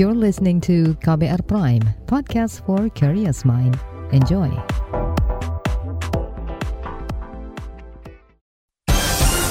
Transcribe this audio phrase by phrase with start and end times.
[0.00, 3.76] You're listening to KBR Prime, podcast for curious mind.
[4.16, 4.48] Enjoy.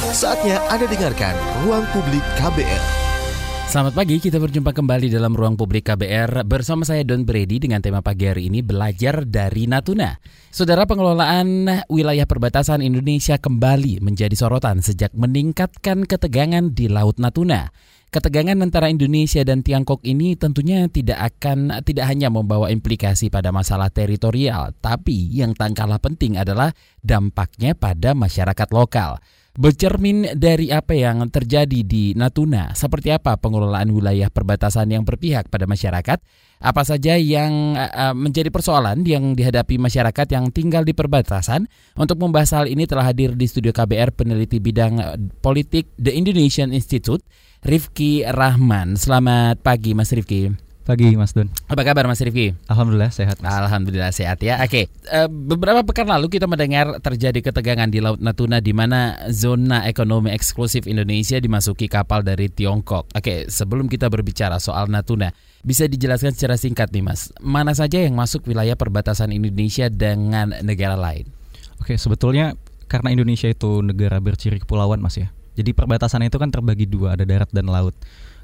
[0.09, 2.81] Saatnya Anda dengarkan Ruang Publik KBR.
[3.69, 8.01] Selamat pagi, kita berjumpa kembali dalam ruang publik KBR bersama saya Don Brady dengan tema
[8.01, 10.17] pagi hari ini belajar dari Natuna.
[10.49, 17.69] Saudara pengelolaan wilayah perbatasan Indonesia kembali menjadi sorotan sejak meningkatkan ketegangan di Laut Natuna.
[18.09, 23.93] Ketegangan antara Indonesia dan Tiongkok ini tentunya tidak akan tidak hanya membawa implikasi pada masalah
[23.93, 26.73] teritorial, tapi yang tak kalah penting adalah
[27.05, 29.21] dampaknya pada masyarakat lokal.
[29.57, 35.65] Bercermin dari apa yang terjadi di Natuna, seperti apa pengelolaan wilayah perbatasan yang berpihak pada
[35.65, 36.21] masyarakat,
[36.59, 37.75] apa saja yang
[38.13, 41.65] menjadi persoalan yang dihadapi masyarakat yang tinggal di perbatasan.
[41.97, 45.01] Untuk membahas hal ini telah hadir di studio KBR peneliti bidang
[45.43, 47.25] politik The Indonesian Institute,
[47.65, 48.95] Rifki Rahman.
[48.95, 50.68] Selamat pagi Mas Rifki.
[50.87, 51.45] Pagi Mas Don.
[51.69, 52.57] Apa kabar Mas Rifki?
[52.65, 53.37] Alhamdulillah sehat.
[53.39, 53.53] Mas.
[53.53, 54.57] Alhamdulillah sehat ya.
[54.63, 59.85] Oke, uh, beberapa pekan lalu kita mendengar terjadi ketegangan di Laut Natuna di mana zona
[59.85, 63.13] ekonomi eksklusif Indonesia dimasuki kapal dari Tiongkok.
[63.13, 65.29] Oke, sebelum kita berbicara soal Natuna,
[65.61, 70.97] bisa dijelaskan secara singkat nih Mas, mana saja yang masuk wilayah perbatasan Indonesia dengan negara
[70.97, 71.29] lain?
[71.83, 72.57] Oke, sebetulnya
[72.89, 75.29] karena Indonesia itu negara berciri kepulauan Mas ya.
[75.53, 77.93] Jadi perbatasan itu kan terbagi dua, ada darat dan laut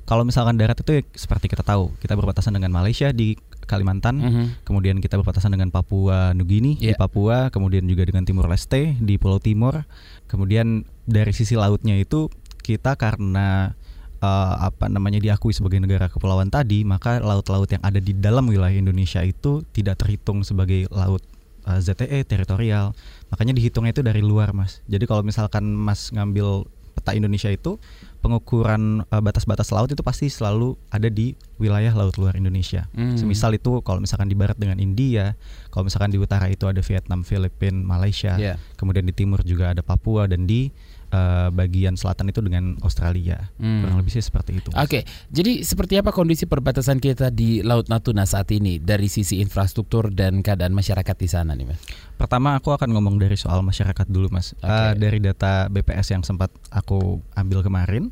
[0.06, 3.34] kalau misalkan darat itu ya seperti kita tahu kita berbatasan dengan Malaysia di
[3.66, 4.46] Kalimantan, mm -hmm.
[4.62, 6.94] kemudian kita berbatasan dengan Papua Nugini yeah.
[6.94, 9.82] di Papua, kemudian juga dengan Timur Leste di Pulau Timur.
[10.30, 12.30] Kemudian dari sisi lautnya itu
[12.62, 13.74] kita karena
[14.22, 18.78] uh, apa namanya diakui sebagai negara kepulauan tadi, maka laut-laut yang ada di dalam wilayah
[18.78, 21.26] Indonesia itu tidak terhitung sebagai laut
[21.66, 22.94] uh, eh, ZTE teritorial.
[23.34, 24.86] Makanya dihitungnya itu dari luar, Mas.
[24.86, 27.78] Jadi kalau misalkan Mas ngambil peta Indonesia itu
[28.26, 32.90] pengukuran uh, batas-batas laut itu pasti selalu ada di wilayah laut luar Indonesia.
[32.98, 33.14] Hmm.
[33.14, 35.38] Semisal itu kalau misalkan di barat dengan India,
[35.70, 38.58] kalau misalkan di utara itu ada Vietnam, Filipina, Malaysia, yeah.
[38.82, 40.74] kemudian di timur juga ada Papua dan di
[41.16, 43.48] uh, bagian selatan itu dengan Australia.
[43.56, 43.88] Hmm.
[43.88, 44.70] Kurang lebih sih seperti itu.
[44.76, 45.02] Oke, okay.
[45.32, 50.44] jadi seperti apa kondisi perbatasan kita di Laut Natuna saat ini dari sisi infrastruktur dan
[50.44, 51.80] keadaan masyarakat di sana nih, Mas?
[52.20, 54.52] Pertama aku akan ngomong dari soal masyarakat dulu, Mas.
[54.60, 54.68] Okay.
[54.68, 58.12] Uh, dari data BPS yang sempat aku ambil kemarin,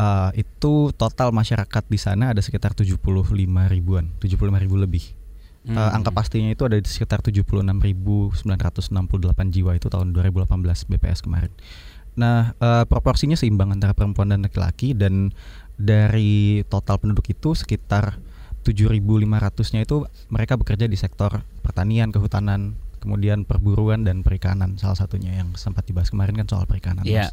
[0.00, 2.98] uh, itu total masyarakat di sana ada sekitar 75
[3.70, 5.04] ribuan, 75 ribu lebih.
[5.60, 5.76] Hmm.
[5.76, 8.40] Uh, angka pastinya itu ada di sekitar 76.968
[9.52, 11.52] jiwa itu tahun 2018 BPS kemarin.
[12.18, 15.30] Nah, uh, proporsinya seimbang antara perempuan dan laki-laki dan
[15.80, 18.20] dari total penduduk itu sekitar
[18.66, 25.56] 7.500-nya itu mereka bekerja di sektor pertanian, kehutanan, kemudian perburuan dan perikanan salah satunya yang
[25.56, 27.08] sempat dibahas kemarin kan soal perikanan.
[27.08, 27.32] Yeah.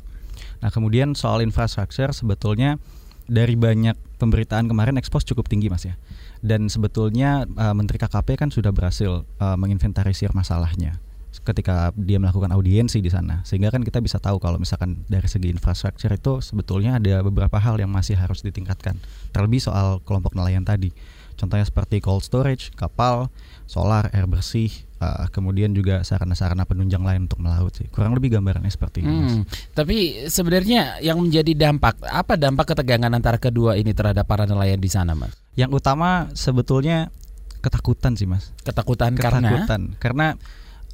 [0.64, 2.80] Nah kemudian soal infrastruktur sebetulnya
[3.28, 6.00] dari banyak pemberitaan kemarin ekspos cukup tinggi mas ya.
[6.40, 11.04] Dan sebetulnya uh, Menteri KKP kan sudah berhasil uh, menginventarisir masalahnya
[11.44, 15.54] ketika dia melakukan audiensi di sana sehingga kan kita bisa tahu kalau misalkan dari segi
[15.54, 18.98] infrastruktur itu sebetulnya ada beberapa hal yang masih harus ditingkatkan
[19.32, 20.90] terlebih soal kelompok nelayan tadi
[21.38, 23.30] contohnya seperti cold storage kapal
[23.70, 24.72] solar air bersih
[25.02, 27.86] uh, kemudian juga sarana-sarana penunjang lain untuk melaut sih.
[27.90, 29.14] Kurang lebih gambarannya seperti ini.
[29.14, 29.42] Hmm,
[29.74, 34.90] tapi sebenarnya yang menjadi dampak apa dampak ketegangan antara kedua ini terhadap para nelayan di
[34.90, 35.34] sana, Mas?
[35.54, 37.14] Yang utama sebetulnya
[37.62, 38.54] ketakutan sih, Mas.
[38.66, 40.28] Ketakutan, ketakutan karena karena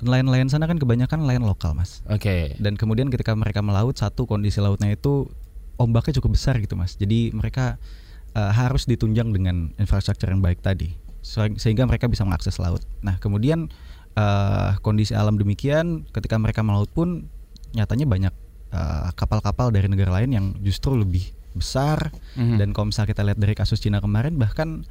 [0.04, 2.04] nelayan-nelayan sana kan kebanyakan nelayan lokal, Mas.
[2.08, 2.22] Oke.
[2.22, 2.42] Okay.
[2.60, 5.32] Dan kemudian ketika mereka melaut satu kondisi lautnya itu
[5.80, 7.00] ombaknya cukup besar gitu, Mas.
[7.00, 7.82] Jadi mereka
[8.38, 12.84] uh, harus ditunjang dengan infrastruktur yang baik tadi sehingga mereka bisa mengakses laut.
[13.00, 13.72] Nah, kemudian
[14.20, 17.32] uh, kondisi alam demikian ketika mereka melaut pun
[17.74, 18.34] nyatanya banyak
[18.70, 21.26] eh, kapal-kapal uh, dari negara lain yang justru lebih
[21.58, 22.62] besar mm-hmm.
[22.62, 24.86] dan kalau misalnya kita lihat dari kasus Cina kemarin bahkan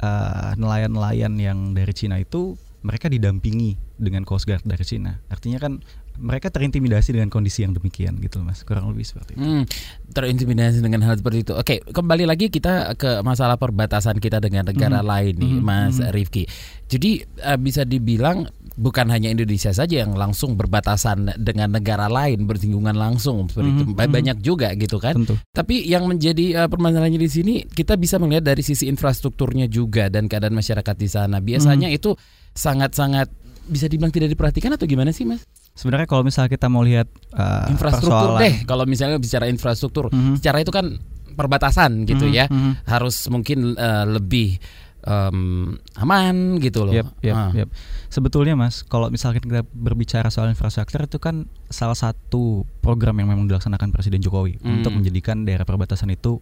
[0.00, 5.22] uh, nelayan-nelayan yang dari Cina itu mereka didampingi dengan Coast Guard dari Cina.
[5.30, 5.82] Artinya kan
[6.18, 9.64] mereka terintimidasi dengan kondisi yang demikian gitu mas kurang lebih seperti itu hmm,
[10.12, 15.00] terintimidasi dengan hal seperti itu oke kembali lagi kita ke masalah perbatasan kita dengan negara
[15.00, 15.08] hmm.
[15.08, 15.64] lain nih hmm.
[15.64, 16.10] mas hmm.
[16.12, 16.44] Rifki
[16.92, 18.44] jadi uh, bisa dibilang
[18.76, 23.96] bukan hanya Indonesia saja yang langsung berbatasan dengan negara lain bersinggungan langsung seperti mm -hmm.
[23.96, 25.16] itu banyak juga gitu kan.
[25.16, 25.36] Tentu.
[25.52, 30.28] Tapi yang menjadi uh, permasalahannya di sini kita bisa melihat dari sisi infrastrukturnya juga dan
[30.28, 31.40] keadaan masyarakat di sana.
[31.40, 32.00] Biasanya mm -hmm.
[32.00, 32.10] itu
[32.52, 33.28] sangat-sangat
[33.68, 35.44] bisa dibilang tidak diperhatikan atau gimana sih, Mas?
[35.72, 38.44] Sebenarnya kalau misalnya kita mau lihat uh, infrastruktur persoalan.
[38.44, 40.34] deh, kalau misalnya bicara infrastruktur, mm -hmm.
[40.36, 41.00] secara itu kan
[41.32, 42.40] perbatasan gitu mm -hmm.
[42.40, 42.72] ya, mm -hmm.
[42.84, 44.60] harus mungkin uh, lebih
[45.06, 46.94] um, aman gitu loh.
[46.94, 47.50] Yep, yep, ah.
[47.54, 47.68] yep.
[48.12, 53.48] Sebetulnya mas, kalau misalnya kita berbicara soal infrastruktur itu kan salah satu program yang memang
[53.48, 54.82] dilaksanakan Presiden Jokowi mm.
[54.82, 56.38] untuk menjadikan daerah perbatasan itu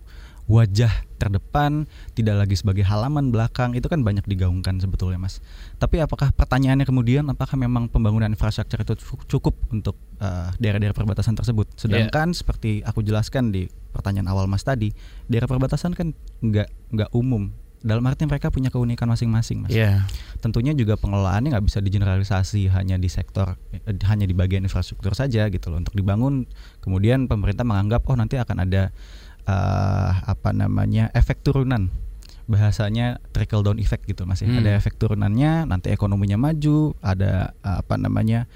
[0.51, 0.91] wajah
[1.23, 1.87] terdepan,
[2.19, 5.39] tidak lagi sebagai halaman belakang, itu kan banyak digaungkan sebetulnya Mas.
[5.79, 8.99] Tapi apakah pertanyaannya kemudian apakah memang pembangunan infrastruktur itu
[9.31, 11.71] cukup untuk uh, daerah-daerah perbatasan tersebut?
[11.79, 12.39] Sedangkan yeah.
[12.43, 14.91] seperti aku jelaskan di pertanyaan awal Mas tadi,
[15.31, 16.11] daerah perbatasan kan
[16.43, 16.69] nggak
[16.99, 17.55] nggak umum.
[17.81, 19.73] Dalam arti mereka punya keunikan masing-masing, mas.
[19.73, 20.05] Yeah.
[20.45, 25.49] Tentunya juga pengelolaannya nggak bisa digeneralisasi hanya di sektor, eh, hanya di bagian infrastruktur saja
[25.49, 25.81] gitu loh.
[25.81, 26.45] Untuk dibangun,
[26.85, 28.93] kemudian pemerintah menganggap oh nanti akan ada
[29.47, 31.89] uh, apa namanya efek turunan
[32.51, 34.59] bahasanya trickle down effect gitu masih ya.
[34.59, 34.61] hmm.
[34.67, 38.51] ada efek turunannya nanti ekonominya maju ada uh, apa namanya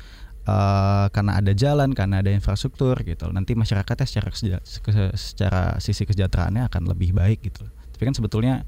[0.51, 4.35] uh, karena ada jalan karena ada infrastruktur gitu nanti masyarakatnya secara
[5.15, 7.63] secara sisi kesejahteraannya akan lebih baik gitu
[7.95, 8.67] tapi kan sebetulnya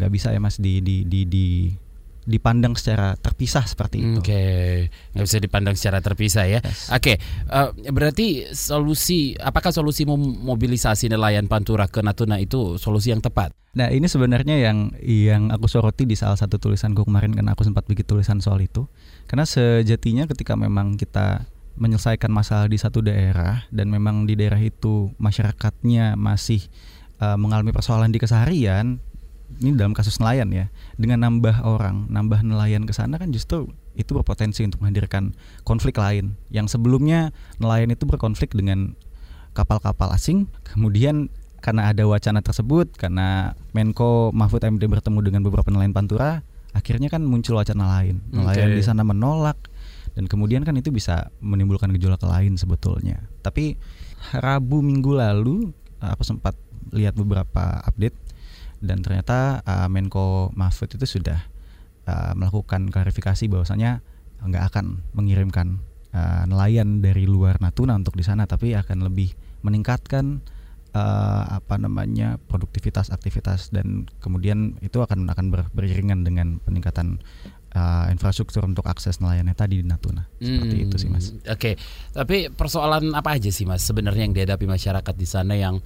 [0.00, 1.46] nggak uh, bisa ya mas di di di, di
[2.24, 4.20] dipandang secara terpisah seperti itu.
[4.20, 4.72] Oke, okay.
[5.12, 6.60] nggak bisa dipandang secara terpisah ya.
[6.64, 6.88] Yes.
[6.88, 7.16] Oke, okay.
[7.52, 13.52] uh, eh, berarti solusi apakah solusi memobilisasi nelayan Pantura ke Natuna itu solusi yang tepat?
[13.74, 17.84] Nah ini sebenarnya yang yang aku soroti di salah satu tulisanku kemarin kan aku sempat
[17.84, 18.88] bikin tulisan soal itu.
[19.28, 21.44] Karena sejatinya ketika memang kita
[21.74, 26.62] menyelesaikan masalah di satu daerah dan memang di daerah itu masyarakatnya masih
[27.18, 29.02] uh, mengalami persoalan di keseharian
[29.60, 30.66] ini dalam kasus nelayan ya
[30.98, 36.34] dengan nambah orang nambah nelayan ke sana kan justru itu berpotensi untuk menghadirkan konflik lain.
[36.50, 37.30] Yang sebelumnya
[37.62, 38.98] nelayan itu berkonflik dengan
[39.54, 41.30] kapal-kapal asing kemudian
[41.62, 46.42] karena ada wacana tersebut karena Menko Mahfud MD bertemu dengan beberapa nelayan Pantura
[46.74, 48.20] akhirnya kan muncul wacana lain.
[48.34, 48.78] Nelayan okay.
[48.78, 49.56] di sana menolak
[50.18, 53.22] dan kemudian kan itu bisa menimbulkan gejolak lain sebetulnya.
[53.40, 53.78] Tapi
[54.34, 55.70] Rabu minggu lalu
[56.02, 56.58] aku sempat
[56.92, 58.16] lihat beberapa update
[58.84, 61.40] dan ternyata uh, Menko Mahfud itu sudah
[62.06, 64.04] uh, melakukan klarifikasi bahwasanya
[64.44, 65.80] nggak akan mengirimkan
[66.12, 69.32] uh, nelayan dari luar Natuna untuk di sana tapi akan lebih
[69.64, 70.44] meningkatkan
[70.94, 77.18] uh, apa namanya produktivitas aktivitas dan kemudian itu akan akan ber, beriringan dengan peningkatan
[77.74, 81.34] uh, infrastruktur untuk akses nelayannya tadi di Natuna seperti hmm, itu sih mas.
[81.34, 81.74] Oke, okay.
[82.14, 85.82] tapi persoalan apa aja sih mas sebenarnya yang dihadapi masyarakat di sana yang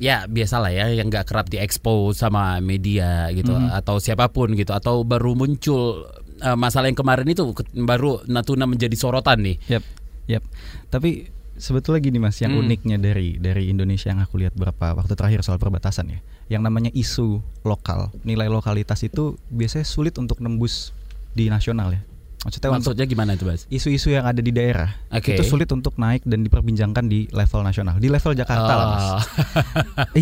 [0.00, 3.78] ya biasalah ya yang nggak kerap diekspos sama media gitu mm -hmm.
[3.84, 6.08] atau siapa pun gitu atau baru muncul
[6.40, 9.56] uh, masalah yang kemarin itu baru Natuna menjadi sorotan nih.
[9.68, 9.84] Yap.
[10.26, 10.42] Yap.
[10.88, 11.28] Tapi
[11.60, 12.62] sebetulnya gini Mas, yang hmm.
[12.64, 16.20] uniknya dari dari Indonesia yang aku lihat beberapa waktu terakhir soal perbatasan ya.
[16.50, 20.90] Yang namanya isu lokal, nilai lokalitas itu biasanya sulit untuk nembus
[21.36, 22.02] di nasional ya.
[22.40, 23.68] Maksudnya, Maksudnya untuk gimana itu, Bas?
[23.68, 25.36] Isu-isu yang ada di daerah okay.
[25.36, 28.78] itu sulit untuk naik dan diperbincangkan di level nasional, di level Jakarta oh.
[28.80, 29.04] lah, Mas.
[29.04, 29.20] Oh.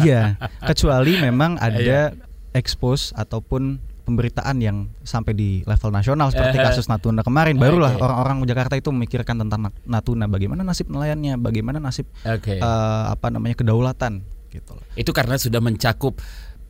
[0.02, 0.34] iya,
[0.66, 2.10] kecuali memang ada iya.
[2.58, 3.78] expose ataupun
[4.08, 8.88] pemberitaan yang sampai di level nasional seperti eh, kasus Natuna kemarin barulah orang-orang Jakarta itu
[8.88, 12.56] memikirkan tentang Natuna bagaimana nasib nelayannya bagaimana nasib okay.
[12.56, 16.24] uh, eh, apa namanya kedaulatan gitu Itu karena sudah mencakup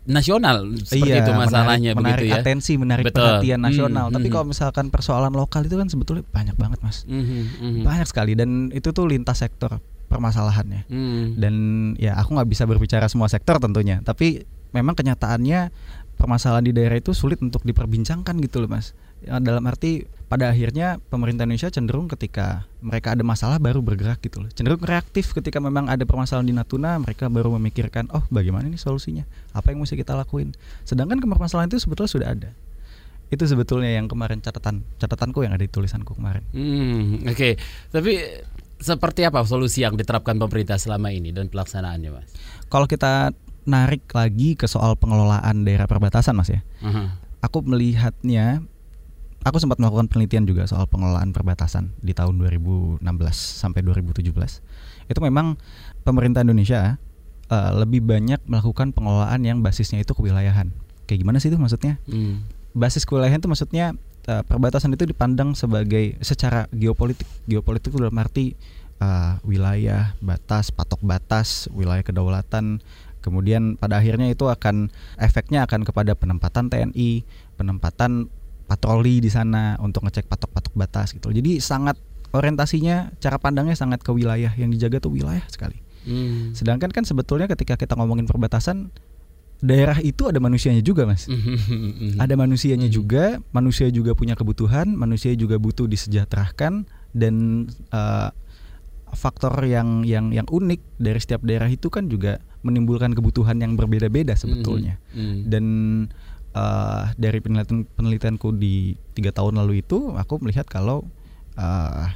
[0.09, 2.41] nasional seperti iya, itu masalahnya menarik, begitu ya.
[2.41, 3.21] atensi, menarik Betul.
[3.21, 4.07] perhatian nasional.
[4.09, 7.05] Mm, Tapi mm, kalau misalkan persoalan lokal itu kan sebetulnya banyak banget, Mas.
[7.05, 7.25] Mm,
[7.61, 9.79] mm, banyak sekali dan itu tuh lintas sektor
[10.09, 10.89] permasalahannya.
[10.89, 11.25] Mm.
[11.37, 11.55] Dan
[12.01, 15.69] ya aku nggak bisa berbicara semua sektor tentunya, tapi memang kenyataannya
[16.19, 18.97] permasalahan di daerah itu sulit untuk diperbincangkan gitu loh, Mas.
[19.19, 24.45] Ya, dalam arti pada akhirnya pemerintah Indonesia cenderung ketika mereka ada masalah baru bergerak gitu
[24.45, 24.51] loh.
[24.53, 29.25] Cenderung reaktif ketika memang ada permasalahan di Natuna, mereka baru memikirkan, "Oh, bagaimana ini solusinya?
[29.57, 30.53] Apa yang mesti kita lakuin?"
[30.85, 32.51] Sedangkan permasalahan itu sebetulnya sudah ada.
[33.33, 36.45] Itu sebetulnya yang kemarin catatan catatanku yang ada di tulisanku kemarin.
[36.53, 37.33] Hmm, oke.
[37.33, 37.53] Okay.
[37.89, 38.13] Tapi
[38.79, 42.29] seperti apa solusi yang diterapkan pemerintah selama ini dan pelaksanaannya, Mas?
[42.69, 43.33] Kalau kita
[43.69, 46.61] narik lagi ke soal pengelolaan daerah perbatasan, Mas ya.
[46.85, 47.09] Uh -huh.
[47.45, 48.65] Aku melihatnya
[49.47, 53.03] aku sempat melakukan penelitian juga soal pengelolaan perbatasan di tahun 2016
[53.35, 54.31] sampai 2017.
[55.09, 55.57] Itu memang
[56.03, 56.99] pemerintah Indonesia
[57.53, 60.73] uh, lebih banyak melakukan pengelolaan yang basisnya itu kewilayahan.
[61.09, 61.97] Kayak gimana sih itu maksudnya?
[62.11, 62.45] Hmm.
[62.77, 63.97] Basis kewilayahan itu maksudnya
[64.29, 67.27] uh, perbatasan itu dipandang sebagai secara geopolitik.
[67.49, 68.53] Geopolitik itu dalam arti
[69.01, 72.85] uh, wilayah, batas, patok batas, wilayah kedaulatan.
[73.19, 77.27] Kemudian pada akhirnya itu akan efeknya akan kepada penempatan TNI,
[77.59, 78.31] penempatan
[78.69, 81.33] patroli di sana untuk ngecek patok-patok batas gitu.
[81.33, 81.97] Jadi sangat
[82.37, 85.81] orientasinya cara pandangnya sangat ke wilayah yang dijaga tuh wilayah sekali.
[86.05, 86.53] Hmm.
[86.53, 88.93] Sedangkan kan sebetulnya ketika kita ngomongin perbatasan
[89.59, 91.27] daerah itu ada manusianya juga mas.
[91.27, 92.21] Hmm.
[92.23, 92.95] ada manusianya hmm.
[92.95, 98.31] juga, manusia juga punya kebutuhan, manusia juga butuh disejahterakan dan uh,
[99.17, 104.37] faktor yang yang yang unik dari setiap daerah itu kan juga menimbulkan kebutuhan yang berbeda-beda
[104.37, 105.01] sebetulnya.
[105.17, 105.19] Hmm.
[105.19, 105.41] Hmm.
[105.49, 105.65] Dan
[106.59, 111.07] uh, dari penelitian penelitianku di tiga tahun lalu itu aku melihat kalau
[111.55, 112.11] uh,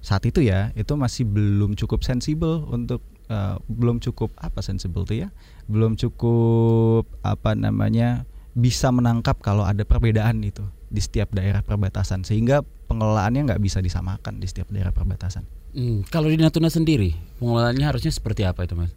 [0.00, 5.26] saat itu ya itu masih belum cukup sensibel untuk uh, belum cukup apa sensible tuh
[5.26, 5.28] ya
[5.66, 8.24] belum cukup apa namanya
[8.56, 14.42] bisa menangkap kalau ada perbedaan itu di setiap daerah perbatasan sehingga pengelolaannya nggak bisa disamakan
[14.42, 15.46] di setiap daerah perbatasan.
[15.70, 18.90] Hmm, kalau di Natuna sendiri pengelolaannya harusnya seperti apa itu mas?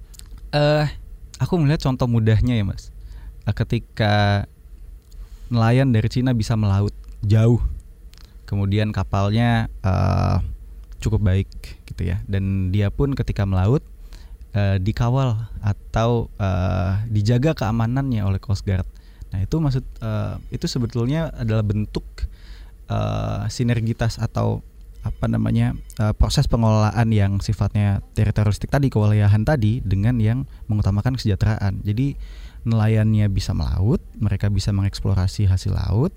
[0.49, 0.85] Eh, uh,
[1.37, 2.89] aku melihat contoh mudahnya ya mas.
[3.45, 4.49] Uh, ketika
[5.53, 6.91] nelayan dari Cina bisa melaut
[7.21, 7.61] jauh,
[8.49, 10.41] kemudian kapalnya uh,
[10.99, 11.49] cukup baik
[11.85, 13.85] gitu ya, dan dia pun ketika melaut
[14.57, 18.89] uh, dikawal atau uh, dijaga keamanannya oleh Coast Guard.
[19.31, 22.05] Nah itu maksud uh, itu sebetulnya adalah bentuk
[22.89, 24.61] uh, sinergitas atau
[25.03, 31.83] apa namanya uh, proses pengelolaan yang sifatnya teritorialistik tadi kewilayahan tadi dengan yang mengutamakan kesejahteraan.
[31.83, 32.15] Jadi
[32.63, 36.11] nelayannya bisa melaut, mereka bisa mengeksplorasi hasil laut,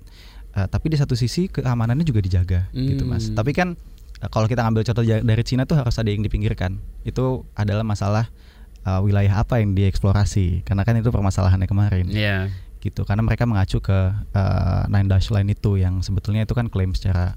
[0.55, 2.87] uh, tapi di satu sisi keamanannya juga dijaga, hmm.
[2.87, 3.29] gitu mas.
[3.29, 3.35] Hmm.
[3.39, 3.75] Tapi kan
[4.23, 6.79] uh, kalau kita ngambil contoh dari Cina tuh harus ada yang dipinggirkan.
[7.03, 8.31] Itu adalah masalah
[8.87, 12.07] uh, wilayah apa yang dieksplorasi, karena kan itu permasalahannya kemarin.
[12.11, 13.99] Yeah gitu karena mereka mengacu ke
[14.37, 17.33] uh, Nine Dash Line itu yang sebetulnya itu kan klaim secara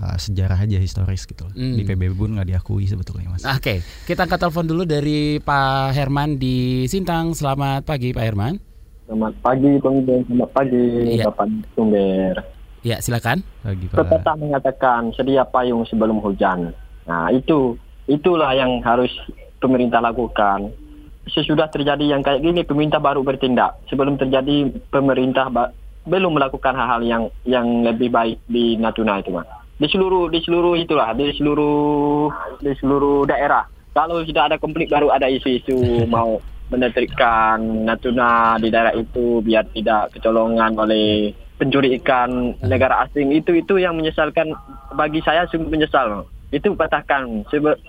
[0.00, 1.76] uh, sejarah aja historis gitu hmm.
[1.76, 3.44] di PBB pun nggak diakui sebetulnya mas.
[3.44, 3.78] Oke okay.
[4.08, 8.54] kita angkat telepon dulu dari Pak Herman di Sintang selamat pagi Pak Herman.
[9.04, 11.24] Selamat pagi Bang selamat pagi iya.
[11.28, 12.34] Bapak Sumber.
[12.80, 13.44] Ya silakan.
[13.60, 13.96] Pagi Pak.
[14.00, 16.72] Pepatah mengatakan sedia payung sebelum hujan.
[17.04, 17.76] Nah itu
[18.08, 19.12] itulah yang harus
[19.60, 20.72] pemerintah lakukan
[21.28, 25.46] sesudah terjadi yang kayak gini pemerintah baru bertindak sebelum terjadi pemerintah
[26.08, 30.76] belum melakukan hal-hal yang yang lebih baik di Natuna itu mas di seluruh di seluruh
[30.76, 32.28] itulah di seluruh
[32.60, 33.64] di seluruh daerah.
[33.96, 35.80] Kalau sudah ada konflik baru ada isu-isu
[36.14, 36.36] mau
[36.70, 37.58] menetrikkan
[37.88, 43.32] Natuna di daerah itu biar tidak kecolongan oleh pencuri ikan negara asing.
[43.32, 44.52] Itu itu yang menyesalkan
[44.94, 46.28] bagi saya sungguh menyesal.
[46.52, 47.48] Itu patahkan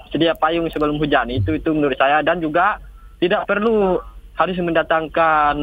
[0.10, 1.28] sedia payung sebelum hujan.
[1.28, 2.24] Itu itu menurut saya.
[2.24, 2.80] Dan juga
[3.20, 4.00] tidak perlu
[4.40, 5.56] harus mendatangkan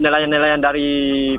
[0.00, 0.88] nelayan-nelayan dari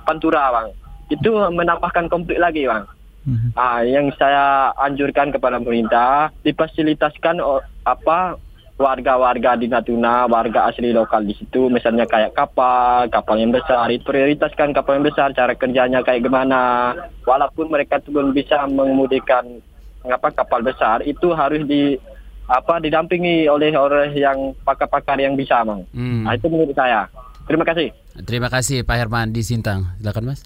[0.03, 0.67] Pantura, bang.
[1.12, 2.84] Itu menambahkan konflik lagi, bang.
[3.22, 3.51] Mm-hmm.
[3.54, 8.42] Ah, yang saya anjurkan kepada pemerintah difasilitasikan oh, apa
[8.82, 14.01] warga-warga di Natuna, warga asli lokal di situ, misalnya kayak kapal, kapal yang besar, itu
[14.01, 16.94] prioritaskan kapal yang besar, cara kerjanya kayak gimana.
[17.22, 19.62] Walaupun mereka belum bisa mengemudikan
[20.10, 21.94] apa kapal besar, itu harus di
[22.50, 25.86] apa didampingi oleh orang yang pakar-pakar yang bisa, Mang.
[25.94, 26.25] Hmm.
[26.25, 27.06] Nah, itu menurut saya.
[27.46, 27.94] Terima kasih.
[28.25, 29.96] Terima kasih Pak Herman di Sintang.
[30.01, 30.42] Silakan, Mas.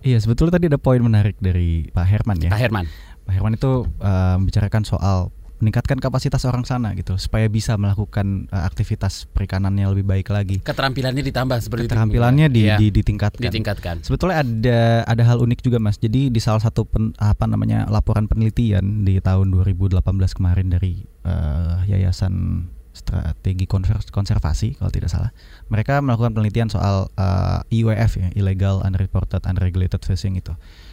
[0.00, 2.50] Iya, sebetulnya tadi ada poin menarik dari Pak Herman ya.
[2.52, 2.86] Pak Herman.
[3.28, 5.30] Pak Herman itu uh, membicarakan soal
[5.60, 10.56] meningkatkan kapasitas orang sana gitu supaya bisa melakukan uh, aktivitas perikanannya lebih baik lagi.
[10.64, 12.56] Keterampilannya ditambah seperti Keterampilannya itu.
[12.56, 12.76] Di, ya.
[12.80, 13.44] di, ditingkatkan.
[13.44, 13.96] Ditingkatkan.
[14.00, 16.00] Sebetulnya ada ada hal unik juga Mas.
[16.00, 20.00] Jadi di salah satu pen, apa namanya laporan penelitian di tahun 2018
[20.32, 23.70] kemarin dari uh, Yayasan Strategi
[24.10, 25.30] Konservasi kalau tidak salah.
[25.70, 30.50] Mereka melakukan penelitian soal uh, IUF ya, illegal unreported unregulated fishing itu.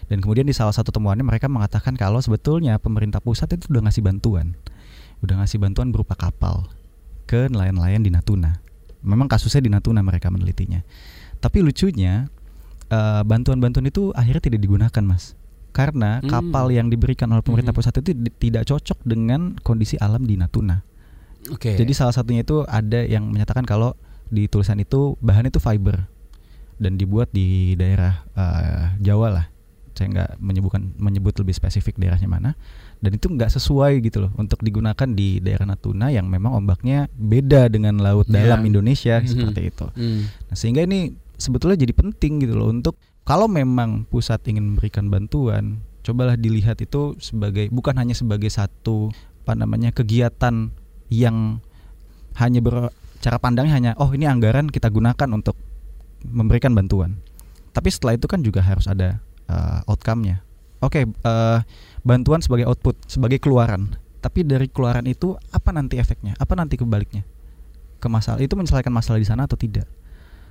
[0.08, 4.06] Dan kemudian di salah satu temuannya mereka mengatakan kalau sebetulnya pemerintah pusat itu sudah ngasih
[4.06, 4.54] bantuan.
[5.26, 6.70] Udah ngasih bantuan berupa kapal
[7.26, 8.62] ke nelayan-nelayan di Natuna.
[9.02, 10.86] Memang kasusnya di Natuna mereka menelitinya.
[11.42, 12.30] Tapi lucunya
[12.88, 15.34] eh, bantuan-bantuan itu akhirnya tidak digunakan, Mas.
[15.76, 16.30] Karena hmm.
[16.30, 17.82] kapal yang diberikan oleh pemerintah hmm.
[17.84, 20.82] pusat itu tidak cocok dengan kondisi alam di Natuna.
[21.52, 21.74] Oke.
[21.74, 21.76] Okay.
[21.80, 23.96] Jadi salah satunya itu ada yang menyatakan kalau
[24.28, 26.08] di tulisan itu bahan itu fiber
[26.78, 29.46] dan dibuat di daerah uh, Jawa lah
[29.98, 32.54] saya nggak menyebutkan menyebut lebih spesifik daerahnya mana
[33.02, 37.66] dan itu nggak sesuai gitu loh untuk digunakan di daerah Natuna yang memang ombaknya beda
[37.74, 38.46] dengan laut yeah.
[38.46, 39.32] dalam Indonesia mm-hmm.
[39.34, 39.86] seperti itu.
[39.98, 40.22] Mm.
[40.30, 42.94] Nah sehingga ini sebetulnya jadi penting gitu loh untuk
[43.26, 49.12] kalau memang pusat ingin memberikan bantuan, cobalah dilihat itu sebagai bukan hanya sebagai satu
[49.44, 50.72] apa namanya kegiatan
[51.08, 51.64] yang
[52.38, 55.58] hanya ber, cara pandangnya hanya oh ini anggaran kita gunakan untuk
[56.26, 57.18] memberikan bantuan.
[57.74, 60.42] Tapi setelah itu kan juga harus ada uh, outcome-nya.
[60.78, 61.60] Oke, okay, uh, eh,
[62.06, 63.98] bantuan sebagai output, sebagai keluaran.
[64.22, 66.38] Tapi dari keluaran itu apa nanti efeknya?
[66.38, 67.26] Apa nanti kebaliknya?
[67.98, 69.90] Ke masalah itu menyelesaikan masalah di sana atau tidak?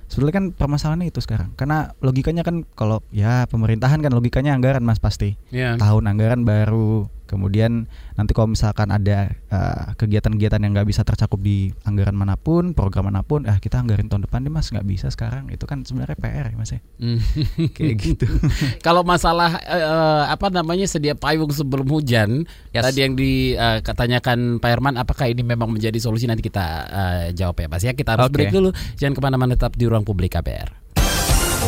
[0.07, 1.51] Sebetulnya kan permasalahannya itu sekarang.
[1.59, 5.35] Karena logikanya kan kalau ya pemerintahan kan logikanya anggaran Mas pasti.
[5.51, 5.75] Yeah.
[5.79, 11.75] Tahun anggaran baru, Kemudian nanti kalau misalkan ada uh, kegiatan-kegiatan yang nggak bisa tercakup di
[11.83, 15.11] anggaran mana pun, program mana pun, ah kita anggarin tahun depan deh mas, nggak bisa
[15.11, 15.51] sekarang.
[15.51, 16.79] Itu kan sebenarnya PR ya mas ya.
[16.97, 17.19] Hmm.
[17.75, 18.27] Kayak gitu.
[18.87, 22.83] kalau masalah uh, apa namanya sedia payung sebelum hujan, yes.
[22.87, 27.59] tadi yang dikatanyakan uh, Pak Herman, apakah ini memang menjadi solusi nanti kita uh, jawab
[27.59, 27.91] ya mas ya.
[27.91, 28.35] Kita harus okay.
[28.39, 30.87] break dulu, jangan ke mana-mana tetap di ruang publik KBR.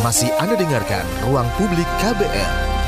[0.00, 2.79] Masih Anda dengarkan Ruang Publik KBR.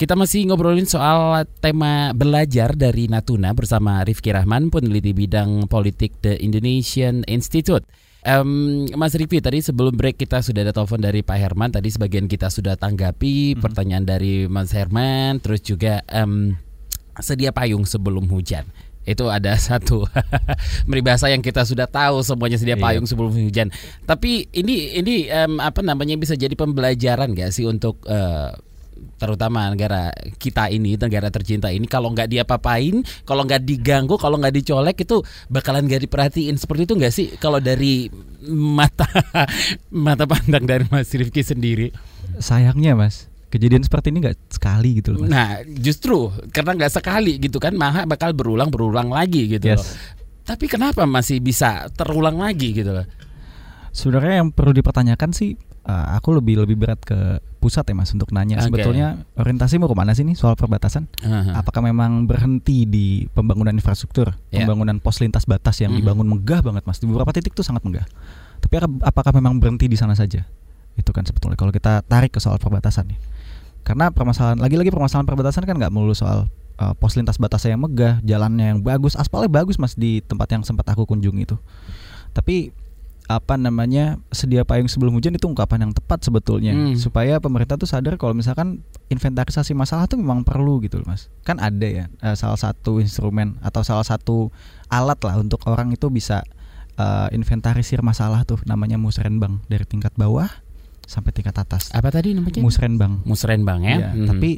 [0.00, 6.40] Kita masih ngobrolin soal tema belajar dari Natuna bersama Rifki Rahman, peneliti bidang politik The
[6.40, 7.84] Indonesian Institute.
[8.24, 11.76] Um, Mas Rifki tadi sebelum break kita sudah ada telepon dari Pak Herman.
[11.76, 16.56] Tadi sebagian kita sudah tanggapi pertanyaan dari Mas Herman, terus juga um,
[17.20, 18.64] sedia payung sebelum hujan.
[19.04, 20.08] Itu ada satu
[20.88, 22.88] meribahasa yang kita sudah tahu semuanya sedia Iya.
[22.88, 23.68] payung sebelum hujan.
[24.08, 28.69] Tapi ini ini em, apa namanya bisa jadi pembelajaran gak sih untuk eh,
[29.20, 30.08] terutama negara
[30.40, 35.20] kita ini negara tercinta ini kalau nggak diapa-apain kalau nggak diganggu kalau nggak dicolek itu
[35.52, 36.56] bakalan nggak diperhatiin.
[36.56, 38.08] Seperti itu nggak sih kalau dari
[38.48, 39.04] mata
[40.06, 41.92] mata pandang dari Mas Rifki sendiri?
[42.40, 45.28] Sayangnya mas, kejadian seperti ini nggak sekali gitu loh mas.
[45.28, 49.82] nah justru karena nggak sekali gitu kan maka bakal berulang berulang lagi gitu loh.
[49.82, 50.16] Yes.
[50.46, 53.06] tapi kenapa masih bisa terulang lagi gitu loh?
[53.90, 57.16] Sebenarnya yang perlu dipertanyakan sih, eh, aku lebih lebih berat ke
[57.60, 58.72] pusat ya mas untuk nanya Oke.
[58.72, 61.04] sebetulnya orientasi mau ke mana sih nih soal perbatasan?
[61.20, 61.60] Aha.
[61.60, 64.64] Apakah memang berhenti di pembangunan infrastruktur, Ya.
[64.64, 65.98] pembangunan pos lintas batas yang Mhm.
[66.00, 68.08] dibangun megah banget mas di beberapa titik tuh sangat megah.
[68.60, 70.44] Tapi ap- apakah memang berhenti di sana saja?
[70.96, 73.18] Itu kan sebetulnya kalau kita tarik ke soal perbatasan nih.
[73.84, 76.48] Karena permasalahan lagi-lagi permasalahan perbatasan kan nggak melulu soal
[76.80, 80.64] uh, pos lintas batasnya yang megah, jalannya yang bagus, aspalnya bagus mas di tempat yang
[80.64, 81.56] sempat aku kunjungi itu.
[82.32, 82.72] Tapi
[83.30, 86.74] apa namanya sedia payung sebelum hujan itu ungkapan yang tepat sebetulnya.
[86.74, 86.98] Hmm.
[86.98, 91.30] supaya pemerintah tuh sadar kalau misalkan inventarisasi masalah tuh memang perlu gitu loh mas.
[91.46, 94.50] Kan ada ya eh, salah satu instrumen atau salah satu
[94.90, 96.42] alat lah untuk orang itu bisa
[96.98, 98.58] eh, inventarisir masalah tuh.
[98.66, 100.50] Namanya musrenbang dari tingkat bawah
[101.06, 101.94] sampai tingkat atas.
[101.94, 102.58] Apa tadi namanya?
[102.58, 103.94] Musrenbang musrenbang ya?
[103.94, 104.26] Iya, Mhm.
[104.26, 104.50] tapi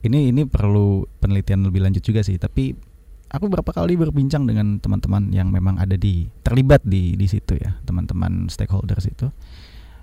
[0.00, 2.40] ini ini perlu penelitian lebih lanjut juga sih.
[2.40, 2.72] Tapi
[3.30, 7.78] aku beberapa kali berbincang dengan teman-teman yang memang ada di terlibat di di situ ya
[7.86, 9.30] teman-teman stakeholders itu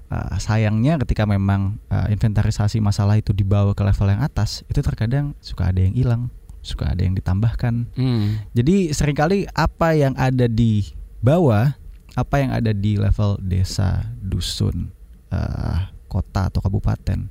[0.07, 5.35] Uh, sayangnya ketika memang uh, inventarisasi masalah itu dibawa ke level yang atas itu terkadang
[5.43, 6.31] suka ada yang hilang
[6.63, 8.39] suka ada yang ditambahkan Hmm.
[8.55, 11.75] jadi sering kali apa yang ada di bawah,
[12.15, 14.93] apa yang ada di level desa, dusun,
[15.33, 17.27] eh, kota atau kabupaten,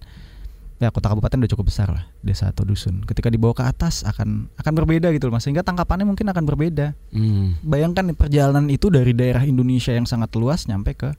[0.77, 3.01] ya kota kabupaten udah cukup besar lah, desa atau dusun.
[3.09, 5.49] Ketika dibawa ke atas akan akan berbeda gitu loh, mas.
[5.49, 6.93] Sehingga tangkapannya mungkin akan berbeda.
[7.13, 7.57] Hmm.
[7.65, 11.11] Bayangkan nih, perjalanan itu dari daerah Indonesia yang sangat luas nyampe ke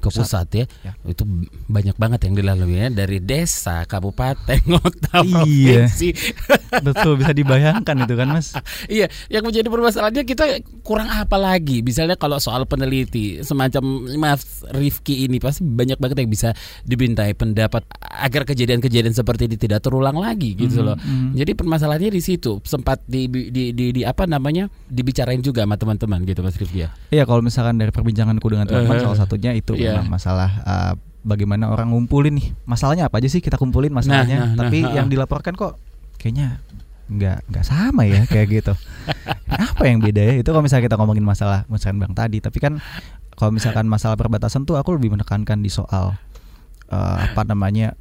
[0.00, 0.64] ke pusat ya.
[0.80, 0.92] Ya.
[1.02, 1.24] Itu
[1.66, 5.88] banyak banget yang dilalui ya dari desa, kabupaten, kota, Iya.
[5.88, 6.08] provinsi.
[6.86, 8.52] betul bisa dibayangkan itu kan mas.
[8.92, 10.44] iya, yang menjadi permasalahannya kita
[10.80, 11.80] kurang apa lagi?
[11.80, 13.82] Misalnya kalau soal peneliti semacam
[14.16, 16.48] Mas Rifki ini pasti banyak banget yang bisa
[16.82, 20.96] dibintai pendapat agar kejadian-kejadian seperti ini tidak terulang lagi gitu Mhm, loh.
[20.96, 21.34] mhm.
[21.34, 26.22] Jadi permasalahannya di situ sempat di, di, di, di apa namanya dibicarain juga sama teman-teman
[26.24, 26.90] gitu Mas Rifki ya.
[27.08, 29.98] Iya kalau misalkan dari perbincanganku dengan teman-teman Eh, salah satunya itu iya.
[29.98, 32.48] memang masalah uh, bagaimana orang ngumpulin nih.
[32.64, 34.38] Masalahnya apa aja sih kita kumpulin masalahnya?
[34.44, 35.76] Nah, nah, tapi nah, yang dilaporkan kok
[36.16, 36.60] kayaknya
[37.10, 38.74] nggak nggak sama ya kayak gitu.
[39.74, 40.34] Apa yang beda ya?
[40.38, 42.38] Itu kalau misalnya kita ngomongin masalah musrenbang tadi.
[42.38, 42.78] Tapi kan
[43.34, 46.14] kalau misalkan masalah perbatasan tuh aku lebih menekankan di soal
[46.92, 47.98] uh, apa namanya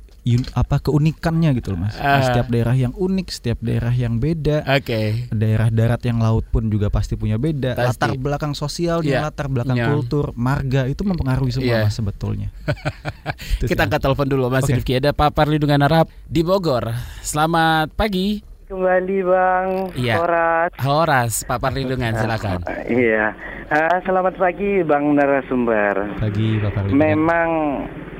[0.51, 2.21] apa keunikannya gitu loh mas Ah.
[2.21, 5.25] setiap daerah yang unik setiap daerah yang beda Oke.
[5.29, 7.97] daerah darat yang laut pun juga pasti punya beda Pasti.
[7.97, 9.25] latar belakang sosialnya Iya.
[9.25, 9.87] latar belakang Iya.
[9.87, 11.83] kultur marga itu mempengaruhi semua Iya.
[11.83, 12.49] mas sebetulnya
[13.61, 14.75] Kita angkat telepon dulu Mas Oke.
[14.75, 16.89] Rifki ada Pak Parlindungan Arab di Bogor.
[17.21, 18.41] Selamat pagi.
[18.69, 20.21] Kembali Bang Iya.
[20.21, 20.69] Horas.
[20.77, 22.61] Horas, Pak Parlindungan silakan.
[22.85, 23.33] Iya.
[23.65, 26.21] Ah, selamat pagi Bang narasumber.
[26.21, 26.93] bagi bapak Ridwan.
[26.95, 27.49] Memang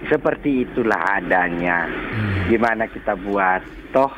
[0.09, 1.85] seperti itulah adanya.
[1.85, 2.49] Hmm.
[2.49, 3.61] Gimana kita buat?
[3.93, 4.09] Toh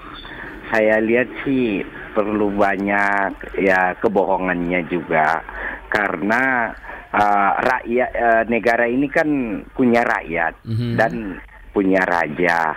[0.71, 1.83] saya lihat sih
[2.15, 5.43] perlu banyak ya kebohongannya juga
[5.91, 6.71] karena
[7.11, 9.27] ah, rakyat eh, negara ini kan
[9.75, 10.95] punya rakyat Mhm.
[10.95, 11.43] dan
[11.75, 12.71] punya raja.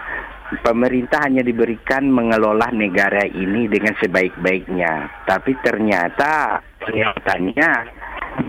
[0.63, 7.71] Pemerintah hanya diberikan mengelola negara ini dengan sebaik-baiknya, tapi ternyata kelihatannya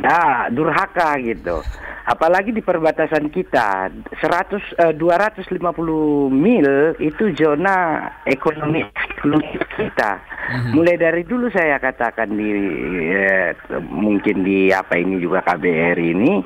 [0.04, 1.62] ya durhaka gitu.
[2.06, 3.90] Apalagi di perbatasan kita
[4.22, 4.22] 100
[4.78, 5.58] eh, 250
[6.30, 10.22] mil itu zona ekonomi eksklusif kita.
[10.78, 12.50] Mulai dari dulu saya katakan di
[13.10, 13.58] eh,
[13.90, 16.46] mungkin di apa ini juga KBR ini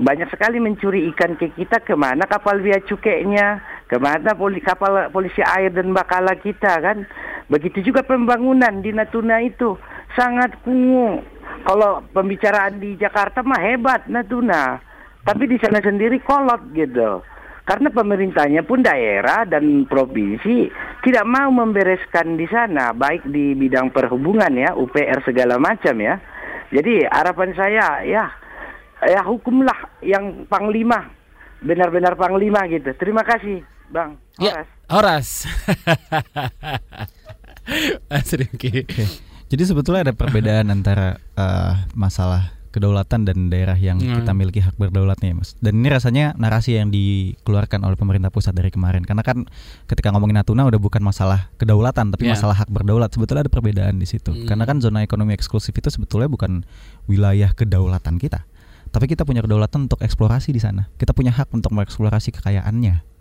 [0.00, 3.60] banyak sekali mencuri ikan ke kita ke mana kapal bea cukainya,
[3.94, 7.06] ke mana poli, kapal polisi air dan bakala kita kan.
[7.46, 9.78] Begitu juga pembangunan di Natuna itu
[10.18, 11.22] sangat kumuh.
[11.62, 14.82] Kalau pembicaraan di Jakarta mah hebat Natuna,
[15.22, 17.22] tapi di sana sendiri kolot gitu.
[17.64, 20.68] Karena pemerintahnya pun daerah dan provinsi
[21.00, 26.20] tidak mau membereskan di sana, baik di bidang perhubungan ya, UPR segala macam ya.
[26.74, 28.24] Jadi harapan saya ya,
[29.00, 31.08] ya hukumlah yang panglima,
[31.64, 32.92] benar-benar panglima gitu.
[33.00, 33.64] Terima kasih.
[33.86, 34.52] Bang, Ya.
[34.54, 34.68] Horas.
[34.90, 35.28] Horas.
[38.10, 38.82] Mas Rifki.
[38.82, 39.04] Oke.
[39.48, 44.18] Jadi sebetulnya ada perbedaan antara eh, masalah kedaulatan dan daerah yang Hmm.
[44.18, 45.54] kita miliki hak berdaulatnya, ya, Mas.
[45.62, 49.06] Dan ini rasanya narasi yang dikeluarkan oleh pemerintah pusat dari kemarin.
[49.06, 49.46] Karena kan
[49.86, 52.34] ketika ngomongin Natuna udah bukan masalah kedaulatan, tapi Ya.
[52.34, 53.14] masalah hak berdaulat.
[53.14, 54.34] Sebetulnya ada perbedaan di situ.
[54.34, 54.50] Hmm.
[54.50, 56.66] Karena kan zona ekonomi eksklusif itu sebetulnya bukan
[57.06, 58.42] wilayah kedaulatan kita.
[58.90, 60.90] Tapi kita punya kedaulatan untuk eksplorasi di sana.
[60.98, 63.13] Kita punya hak untuk mengeksplorasi kekayaannya.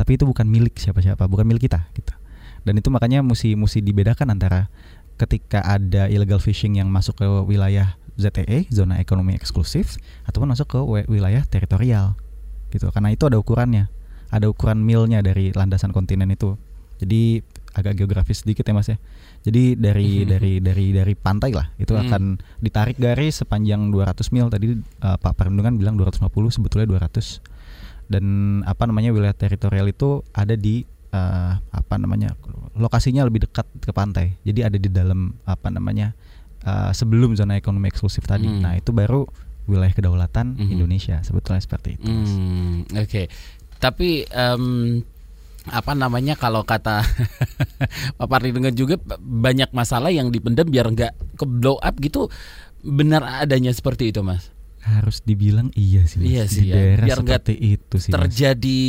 [0.00, 2.16] Tapi itu bukan milik siapa-siapa, bukan milik kita gitu.
[2.64, 4.72] Dan itu makanya mesti mesti dibedakan antara
[5.20, 10.80] ketika ada illegal fishing yang masuk ke wilayah ZEE, zona ekonomi eksklusif, ataupun masuk ke
[10.80, 12.16] wi- wilayah teritorial,
[12.72, 12.88] gitu.
[12.88, 13.92] Karena itu ada ukurannya,
[14.28, 16.56] ada ukuran milnya dari landasan kontinen itu.
[17.00, 17.40] Jadi
[17.72, 18.96] agak geografis sedikit ya mas ya.
[19.40, 22.04] Jadi dari dari dari dari pantai lah itu Hmm.
[22.08, 22.22] akan
[22.60, 26.28] ditarik garis sepanjang 200 mil tadi eh, Pak Perlindungan bilang 250
[26.60, 27.40] sebetulnya 200
[28.10, 28.24] dan
[28.66, 32.34] apa namanya wilayah teritorial itu ada di eh, apa namanya
[32.74, 36.12] lokasinya lebih dekat ke pantai jadi ada di dalam apa namanya
[36.60, 38.60] eh, sebelum zona ekonomi eksklusif tadi Hmm.
[38.60, 39.24] nah itu baru
[39.64, 40.68] wilayah kedaulatan Mhm.
[40.68, 42.10] Indonesia sebetulnya seperti itu.
[42.10, 43.30] Hmm, oke.
[43.78, 44.64] Tapi em,
[45.64, 47.06] apa namanya kalau kata
[48.18, 52.26] Pak Pardi dengan juga banyak masalah yang dipendam biar nggak ke blow up gitu.
[52.80, 54.50] Benar adanya seperti itu, Mas.
[54.80, 56.28] Harus dibilang iya sih Mas.
[56.28, 56.74] Iya di sih ya.
[56.74, 58.10] daerah Biar nggak seperti itu sih.
[58.10, 58.80] Terjadi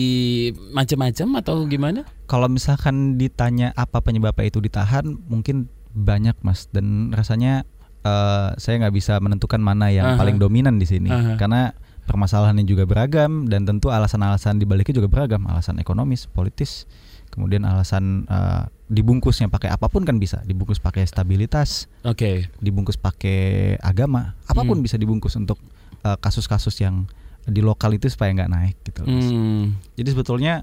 [0.72, 2.02] macam-macam atau gimana?
[2.26, 7.68] kalau misalkan ditanya apa penyebabnya itu ditahan mungkin banyak mas dan rasanya
[8.02, 10.18] eh, saya nggak bisa menentukan mana yang Aha.
[10.18, 11.36] paling dominan di sini Aha.
[11.36, 11.76] karena
[12.08, 16.88] permasalahannya juga beragam dan tentu alasan-alasan di baliknya juga beragam alasan ekonomis politis
[17.28, 22.48] kemudian alasan eh, dibungkusnya pakai apa pun kan bisa dibungkus pakai stabilitas Oke.
[22.64, 24.88] dibungkus pakai agama apa pun Hmm.
[24.88, 25.60] bisa dibungkus untuk
[26.06, 27.08] eh, kasus-kasus yang
[27.50, 29.02] di lokal itu supaya nggak naik gitu.
[29.02, 29.74] Hmm.
[29.98, 30.62] Jadi sebetulnya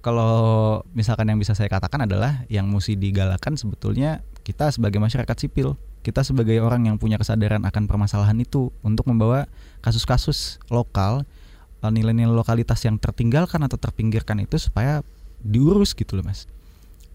[0.00, 5.76] kalau misalkan yang bisa saya katakan adalah yang mesti digalakan sebetulnya kita sebagai masyarakat sipil,
[6.00, 9.50] kita sebagai orang yang punya kesadaran akan permasalahan itu untuk membawa
[9.84, 11.26] kasus-kasus lokal
[11.82, 15.02] eh, nilai-nilai lokalitas yang tertinggalkan atau terpinggirkan itu supaya
[15.42, 16.46] diurus gitu loh mas.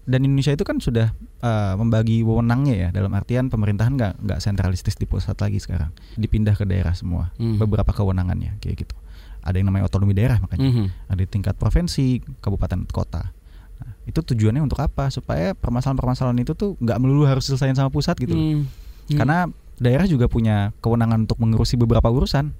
[0.06, 1.10] Dan Indonesia itu kan sudah
[1.42, 6.54] eh, membagi wewenangnya ya dalam artian pemerintahan nggak nggak sentralistis di pusat lagi sekarang, dipindah
[6.54, 7.58] ke daerah semua Hmm.
[7.58, 8.94] beberapa kewenangannya kayak gitu.
[9.42, 10.86] Ada yang namanya otonomi daerah makanya Mhm.
[11.06, 13.30] ada di tingkat provinsi, kabupaten, kota.
[13.76, 15.10] Nah, itu tujuannya untuk apa?
[15.10, 18.34] Supaya permasalahan-permasalahan itu tuh nggak melulu harus selesai sama pusat gitu.
[18.34, 18.66] Hmm.
[19.10, 19.18] Hmm.
[19.18, 19.38] Karena
[19.76, 22.50] daerah juga punya kewenangan untuk mengurusi beberapa urusan,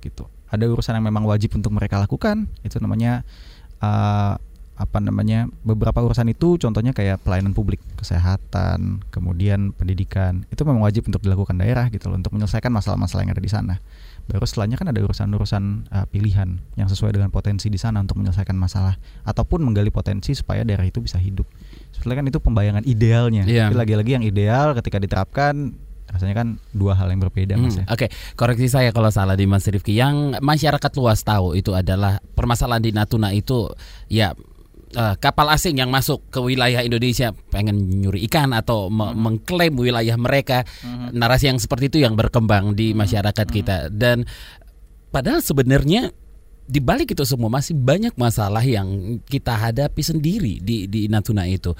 [0.00, 0.26] gitu.
[0.48, 3.22] Ada urusan yang memang wajib untuk mereka lakukan, itu namanya
[3.78, 4.34] eh,
[4.74, 11.06] apa namanya beberapa urusan itu contohnya kayak pelayanan publik, kesehatan, kemudian pendidikan itu memang wajib
[11.06, 13.74] untuk dilakukan daerah gitu loh untuk menyelesaikan masalah-masalah yang ada di sana.
[14.26, 15.62] Baru setelahnya kan ada urusan-urusan
[15.94, 20.66] uh, pilihan yang sesuai dengan potensi di sana untuk menyelesaikan masalah ataupun menggali potensi supaya
[20.66, 21.46] daerah itu bisa hidup.
[21.94, 23.46] Sebetulnya kan itu pembayangan idealnya.
[23.46, 23.70] Iya.
[23.70, 25.76] Tapi lagi-lagi yang ideal ketika diterapkan
[26.14, 27.84] rasanya kan dua hal yang berbeda mas Hmm, ya.
[27.90, 28.06] Oke,
[28.38, 29.98] koreksi saya kalau salah di Mas Rifki.
[29.98, 33.66] Yang masyarakat luas tahu itu adalah permasalahan di Natuna itu
[34.06, 34.30] ya
[34.94, 40.14] eh, kapal asing yang masuk ke wilayah Indonesia pengen nyuri ikan atau me- mengklaim wilayah
[40.14, 40.62] mereka.
[41.10, 44.24] Narasi yang seperti itu yang berkembang di masyarakat kita dan
[45.10, 46.10] padahal sebenarnya
[46.64, 51.76] di balik itu semua masih banyak masalah yang kita hadapi sendiri di di Natuna itu.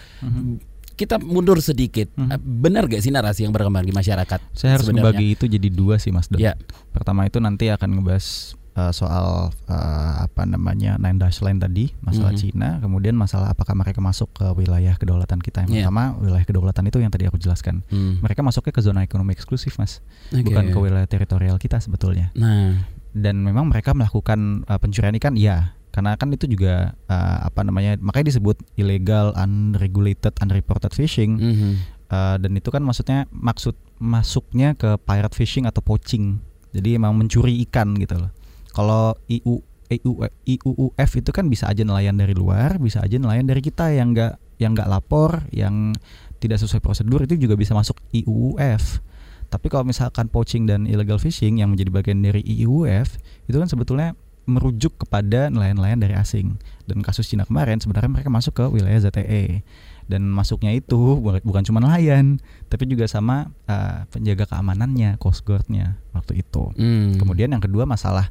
[0.94, 2.06] Kita mundur sedikit.
[2.14, 2.38] Mhm.
[2.62, 4.54] Benar gak sih narasi yang berkembang di masyarakat?
[4.54, 5.10] Saya harus sebenarnya?
[5.10, 6.38] membagi itu jadi dua sih mas Don.
[6.38, 6.54] Ya.
[6.94, 12.30] Pertama itu nanti akan ngebahas uh, soal uh, apa namanya nine dash line tadi masalah
[12.30, 12.38] Mhm.
[12.38, 15.64] Cina, kemudian masalah apakah mereka masuk ke wilayah kedaulatan kita.
[15.64, 15.82] Yang Iya.
[15.86, 17.82] pertama wilayah kedaulatan itu yang tadi aku jelaskan.
[17.88, 18.18] Hmm.
[18.20, 20.42] Mereka masuknya ke zona ekonomi eksklusif mas, Oke.
[20.44, 22.30] bukan ke wilayah teritorial kita sebetulnya.
[22.34, 25.78] Nah, Dan memang mereka melakukan uh, pencurian ikan, iya.
[25.94, 31.38] Karena kan itu juga uh, apa namanya, makanya disebut illegal, unregulated, unreported fishing.
[31.38, 31.72] mhm.
[32.04, 36.38] Uh, dan itu kan maksudnya maksud masuknya ke pirate fishing atau poaching.
[36.70, 38.30] Jadi emang mencuri ikan gitu loh.
[38.74, 43.62] Kalau IU EU IUUF itu kan bisa aja nelayan dari luar, bisa aja nelayan dari
[43.62, 45.94] kita yang enggak yang nggak lapor, yang
[46.38, 49.00] tidak sesuai prosedur itu juga bisa masuk IUUF.
[49.48, 53.08] Tapi kalau misalkan poaching dan illegal fishing yang menjadi bagian dari IUUF
[53.46, 56.58] itu kan sebetulnya merujuk kepada nelayan-nelayan dari asing.
[56.84, 59.62] Dan kasus Cina kemarin sebenarnya mereka masuk ke wilayah ZTE
[60.04, 62.36] dan masuknya itu bu- bukan cuma nelayan
[62.68, 67.16] tapi juga sama uh, penjaga keamanannya coast guardnya waktu itu Hmm.
[67.16, 68.28] kemudian yang kedua masalah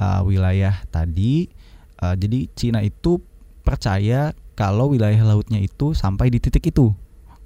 [0.00, 1.50] uh, wilayah tadi
[2.02, 3.22] uh, jadi Cina itu
[3.62, 6.90] percaya kalau wilayah lautnya itu sampai di titik itu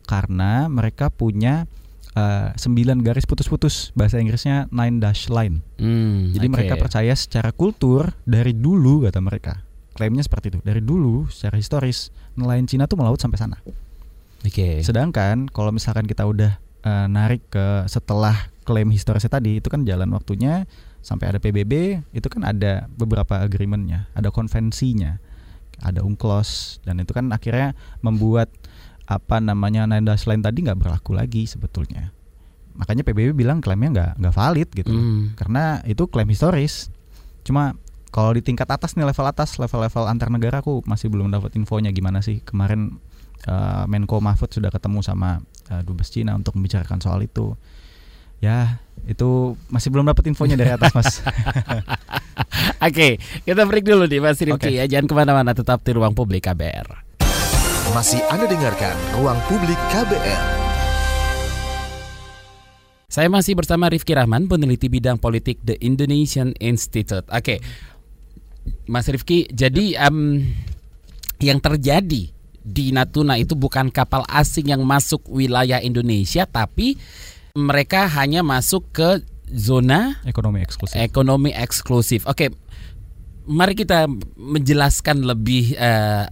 [0.07, 1.67] karena mereka punya
[2.15, 6.55] uh, sembilan garis putus-putus bahasa Inggrisnya nine dash line Hmm, jadi oke.
[6.55, 10.59] mereka percaya secara kultur dari dulu kata mereka klaimnya seperti itu.
[10.65, 13.61] Dari dulu secara historis nelayan Cina tuh melaut sampai sana.
[14.43, 14.81] Oke.
[14.83, 20.11] Sedangkan kalau misalkan kita udah eh, narik ke setelah klaim historisnya tadi itu kan jalan
[20.15, 20.65] waktunya
[21.03, 25.19] sampai ada PBB itu kan ada beberapa agreementnya, ada konvensinya,
[25.83, 28.49] ada unclos dan itu kan akhirnya membuat
[29.05, 32.15] apa namanya nada selain tadi nggak berlaku lagi sebetulnya.
[32.73, 35.35] Makanya PBB bilang klaimnya nggak nggak valid gitu, Hmm.
[35.37, 36.89] karena itu klaim historis.
[37.45, 37.75] Cuma
[38.15, 41.91] kalau di tingkat atas nih level atas level-level antar negara aku masih belum dapat infonya
[41.91, 42.97] gimana sih kemarin
[43.43, 47.59] eh, Menko Mahfud sudah ketemu sama eh, dubes Cina untuk membicarakan soal itu.
[48.39, 51.11] Ya itu masih belum dapat infonya dari atas mas.
[52.87, 54.79] Oke, kita break dulu nih Mas Rifki Oke.
[54.79, 54.85] ya.
[54.87, 57.13] Jangan ke mana-mana, tetap di ruang publik KBR.
[57.93, 60.45] Masih Anda dengarkan Ruang Publik KBR.
[63.13, 67.29] Saya masih bersama Rifki Rahman, peneliti bidang politik The Indonesian Institute.
[67.29, 67.61] Oke,
[68.89, 70.41] Mas Rifki, jadi em,
[71.45, 76.97] yang terjadi di Natuna itu bukan kapal asing yang masuk wilayah Indonesia, tapi
[77.55, 80.97] mereka hanya masuk ke zona Ekonomi eksklusif.
[80.97, 82.25] ekonomi eksklusif.
[82.25, 82.49] Oke,
[83.45, 86.25] mari kita menjelaskan lebih eh,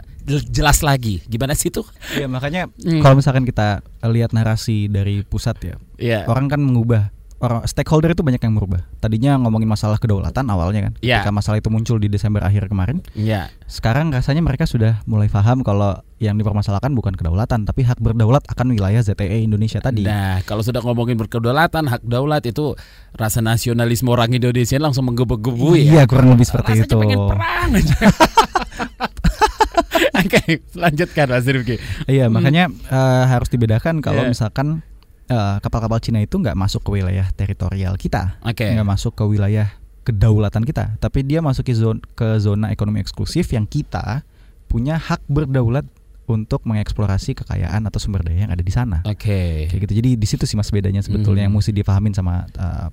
[0.48, 1.20] jelas lagi.
[1.26, 1.84] Gimana sih itu?
[2.14, 3.00] Iya makanya Hmm.
[3.00, 6.20] kalau misalkan kita lihat narasi dari pusat ya, Iya.
[6.24, 8.84] orang kan mengubah orang stakeholder itu banyak yang merubah.
[8.96, 11.20] Tadinya ngomongin masalah kedaulatan awalnya kan, Iya.
[11.20, 13.00] ketika masalah itu muncul di Desember akhir kemarin.
[13.12, 13.48] Iya.
[13.64, 18.66] Sekarang rasanya mereka sudah mulai paham kalau yang dipermasalahkan bukan kedaulatan, tapi hak berdaulat akan
[18.70, 20.04] wilayah ZTE Indonesia tadi.
[20.04, 22.76] Nah, kalau sudah ngomongin berkedaulatan, hak daulat itu
[23.10, 25.80] rasa nasionalisme orang Indonesia langsung menggebu-gebu ya.
[25.80, 26.96] Iya kurang lebih seperti Rasanya itu.
[26.98, 27.96] pengen perang aja.
[30.20, 30.42] Oke,
[30.74, 31.76] lanjutkan Mas Rifki.
[32.04, 34.30] Iya makanya eh, harus dibedakan kalau Iya.
[34.30, 34.84] misalkan
[35.30, 38.66] eh, kapal-kapal Cina itu nggak masuk ke wilayah teritorial kita, Oke.
[38.66, 39.70] nggak masuk ke wilayah
[40.02, 44.26] kedaulatan kita, tapi dia masuk ke zona, ke zona ekonomi eksklusif yang kita
[44.66, 45.86] punya hak berdaulat
[46.26, 49.02] untuk mengeksplorasi kekayaan atau sumber daya yang ada di sana.
[49.02, 49.66] Oke.
[49.66, 49.92] Kayak gitu.
[49.98, 51.46] Jadi di situ sih mas bedanya sebetulnya Mhm.
[51.50, 52.86] yang mesti dipahamin sama eh,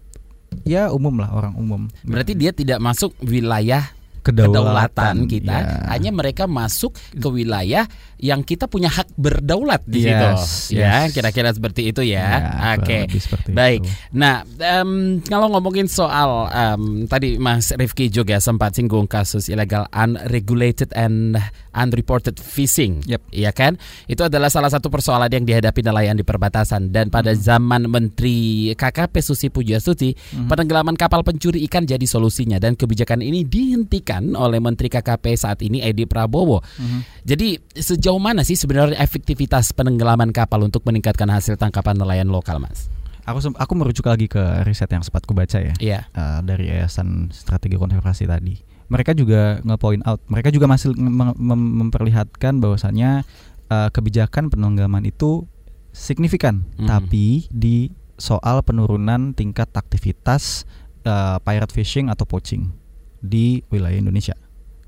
[0.65, 1.85] ya umum lah orang umum.
[2.01, 3.85] Berarti dia tidak masuk wilayah
[4.25, 5.87] kedaulatan, kedaulatan kita, ya.
[5.93, 10.81] hanya mereka masuk ke wilayah yang kita punya hak berdaulat di Yes, situ.
[10.81, 11.13] Ya, yes.
[11.13, 12.25] kira-kira seperti itu ya.
[12.41, 13.05] Ya, Oke.
[13.13, 13.81] seperti Baik.
[13.81, 13.89] itu.
[14.11, 14.89] Nah, em,
[15.21, 21.37] kalau ngomongin soal em, tadi Mas Rifki juga sempat singgung kasus ilegal unregulated and
[21.71, 23.05] unreported fishing.
[23.05, 23.21] Yep.
[23.29, 23.77] Iya kan?
[24.05, 27.39] Itu adalah salah satu persoalan yang dihadapi nelayan di perbatasan dan pada Hmm.
[27.39, 28.37] zaman Menteri
[28.73, 30.49] KKP Susi Pujiastuti, Hmm.
[30.49, 35.79] penenggelaman kapal pencuri ikan jadi solusinya dan kebijakan ini dihentikan oleh Menteri KKP saat ini
[35.79, 36.65] Edi Prabowo.
[36.81, 36.99] Mhm.
[37.21, 37.59] Jadi
[38.07, 42.87] sejauh mana sih sebenarnya efektivitas penenggelaman kapal untuk meningkatkan hasil tangkapan nelayan lokal, Mas?
[43.27, 45.75] Aku aku merujuk lagi ke riset yang sempat ku baca ya.
[45.75, 45.99] Iya.
[46.15, 48.55] uh, dari Yayasan Strategi Konservasi tadi.
[48.87, 53.27] Mereka juga nge-point out, mereka juga masih mem- mem- memperlihatkan bahwasannya
[53.67, 55.43] uh, kebijakan penenggelaman itu
[55.91, 56.87] signifikan, Mhm.
[56.87, 60.63] tapi di soal penurunan tingkat aktivitas
[61.03, 62.71] uh, pirate fishing atau poaching
[63.19, 64.39] di wilayah Indonesia,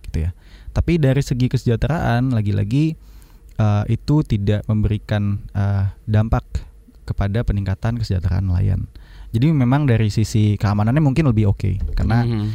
[0.07, 0.31] gitu ya.
[0.71, 3.08] Tapi dari segi kesejahteraan, lagi-lagi
[3.59, 6.47] uh, itu tidak memberikan uh, dampak
[7.03, 8.85] kepada peningkatan kesejahteraan nelayan.
[9.29, 12.49] Jadi memang dari sisi keamanannya mungkin lebih oke karena Mhm.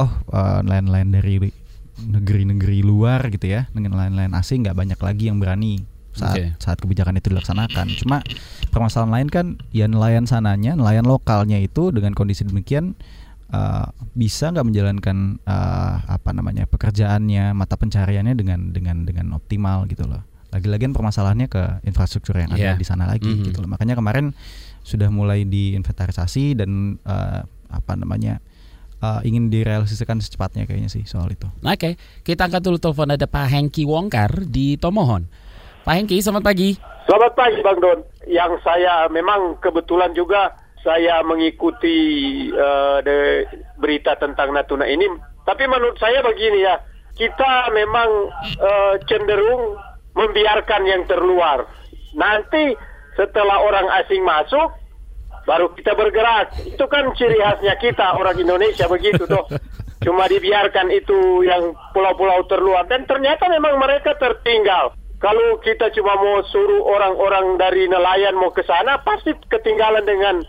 [0.00, 1.34] oh eh, nelayan-nelayan dari
[1.96, 5.84] negeri-negeri luar gitu ya dengan nelayan-nelayan asing nggak banyak lagi yang berani
[6.16, 6.44] saat Oke.
[6.56, 7.86] saat kebijakan itu dilaksanakan.
[8.00, 8.24] Cuma
[8.72, 12.96] permasalahan lain kan ya nelayan sananya, nelayan lokalnya itu dengan kondisi demikian
[13.52, 20.08] eh, bisa nggak menjalankan eh, apa namanya pekerjaannya, mata pencariannya dengan dengan dengan optimal gitu
[20.08, 20.24] loh.
[20.48, 22.74] Lagi-lagian permasalahannya ke infrastruktur yang ada Iya.
[22.74, 23.44] di sana lagi Mhm.
[23.44, 23.68] gitu loh.
[23.68, 24.32] Makanya kemarin
[24.80, 28.38] sudah mulai diinventarisasi dan eh, apa namanya
[28.96, 31.44] eh, ingin direalisasikan secepatnya kayaknya sih soal itu.
[31.60, 35.28] Oke, kita angkat dulu telepon ada Pak Hengki Wongkar di Tomohon.
[35.82, 36.74] Pak Hengki, selamat pagi.
[37.04, 38.00] Selamat pagi Bang Don.
[38.26, 41.98] Yang saya memang kebetulan juga saya mengikuti
[42.48, 43.44] eh, de-
[43.76, 45.06] berita tentang Natuna ini.
[45.42, 46.80] Tapi menurut saya begini ya,
[47.12, 48.08] kita memang
[48.56, 49.76] eh, cenderung
[50.16, 51.68] membiarkan yang terluar.
[52.16, 52.72] Nanti
[53.14, 54.72] setelah orang asing masuk,
[55.44, 56.56] baru kita bergerak.
[56.64, 59.44] Itu kan ciri khasnya kita orang Indonesia begitu toh.
[60.04, 64.94] Cuma dibiarkan itu yang pulau-pulau terluar dan ternyata memang mereka tertinggal.
[65.16, 70.44] Kalau kita cuma mau suruh orang-orang dari nelayan mau ke sana, pasti ketinggalan dengan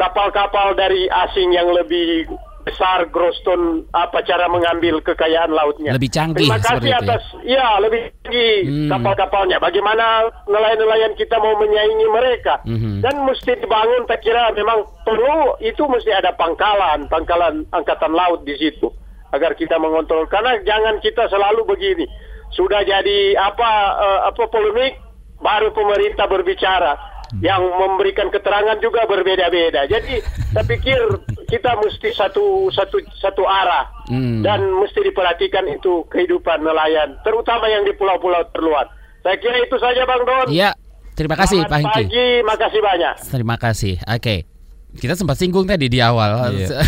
[0.00, 2.24] kapal-kapal dari asing yang lebih
[2.68, 5.96] besar Groston apa cara mengambil kekayaan lautnya.
[5.96, 6.98] Lebih canggih Terima kasih itu ya?
[7.00, 8.88] atas ya lebih tinggi Hmm.
[8.92, 9.56] kapal-kapalnya.
[9.56, 12.60] Bagaimana nelayan-nelayan kita mau menyaingi mereka?
[12.68, 13.00] Mhm.
[13.00, 18.52] Dan mesti dibangun, saya kira memang perlu itu mesti ada pangkalan, pangkalan angkatan laut di
[18.54, 18.92] situ.
[19.28, 22.08] agar kita mengontrol karena jangan kita selalu begini
[22.48, 24.96] sudah jadi apa uh, apa polemik
[25.36, 26.96] baru pemerintah berbicara
[27.38, 29.84] yang memberikan keterangan juga berbeda-beda.
[29.84, 30.20] Jadi
[30.52, 30.98] saya pikir
[31.46, 34.40] kita mesti satu satu satu arah Hmm.
[34.40, 38.88] dan mesti diperhatikan itu kehidupan nelayan, terutama yang di pulau-pulau terluar.
[39.20, 40.48] Saya kira itu saja Bang Don.
[40.48, 40.72] Iya,
[41.12, 42.02] terima kasih Selamat Pak Hengki.
[42.08, 43.14] pagi, makasih banyak.
[43.28, 43.94] Terima kasih.
[44.08, 44.48] Oke.
[44.88, 46.56] Kita sempat singgung tadi di awal.
[46.56, 46.80] Iya.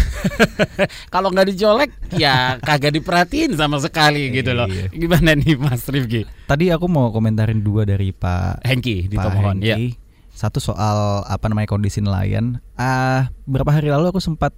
[1.13, 4.65] Kalau nggak dicolek, ya kagak diperhatiin sama sekali gitu loh.
[4.65, 4.89] Iya.
[4.91, 6.25] Gimana nih Mas Rifki?
[6.49, 9.61] Tadi aku mau komentarin dua dari Pak Hengki di Pak Tomohon.
[9.61, 9.77] Ya.
[10.41, 12.65] Satu soal apa namanya kondisi nelayan.
[12.81, 14.57] Ah, beberapa hari lalu aku sempat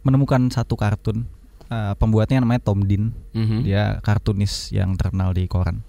[0.00, 1.28] menemukan satu kartun.
[1.68, 3.12] Ah, pembuatnya namanya Tom Dean.
[3.36, 3.68] Mhm.
[3.68, 5.84] Dia kartunis yang terkenal di koran.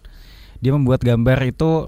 [0.60, 1.88] Dia membuat gambar itu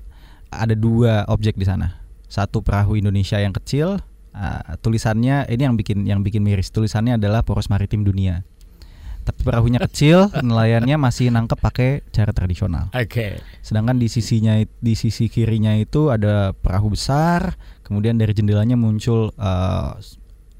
[0.56, 2.00] ada dua objek di sana.
[2.32, 4.00] Satu perahu Indonesia yang kecil.
[4.34, 6.74] ah, tulisannya ini yang bikin yang bikin miris.
[6.74, 8.42] Tulisannya adalah poros maritim dunia.
[9.24, 12.92] Tapi perahunya kecil, nelayannya masih nangkep pakai cara tradisional.
[12.92, 13.40] Oke.
[13.64, 17.56] Sedangkan di sisinya di sisi kirinya itu ada perahu besar,
[17.88, 19.90] kemudian dari jendelanya muncul eh,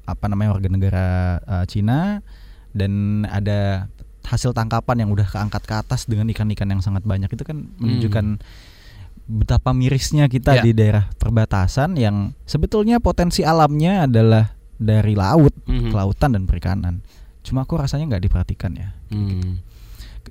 [0.04, 1.06] apa namanya warga negara
[1.44, 2.24] eh, Cina
[2.72, 3.88] dan ada
[4.24, 8.40] hasil tangkapan yang udah keangkat ke atas dengan ikan-ikan yang sangat banyak itu kan menunjukkan
[9.24, 10.62] betapa mirisnya kita Ya.
[10.64, 15.92] di daerah perbatasan yang sebetulnya potensi alamnya adalah dari laut, Mhm.
[15.92, 16.94] kelautan dan perikanan.
[17.44, 19.62] Cuma aku rasanya nggak diperhatikan ya Hmm.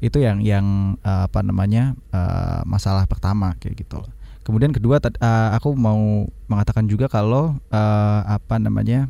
[0.01, 4.01] itu yang yang uh, apa namanya uh, masalah pertama kayak gitu.
[4.43, 9.07] Kemudian kedua uh, aku mau mengatakan juga kalau uh, apa namanya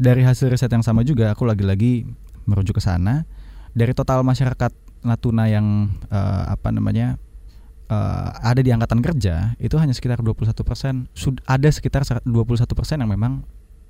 [0.00, 2.08] dari hasil riset yang sama juga aku lagi-lagi
[2.48, 3.28] merujuk ke sana
[3.76, 4.72] dari total masyarakat
[5.04, 7.20] Natuna yang uh, apa namanya
[7.92, 11.06] uh, ada di angkatan kerja itu hanya sekitar 21 persen
[11.44, 12.24] ada sekitar 21
[12.72, 13.44] persen yang memang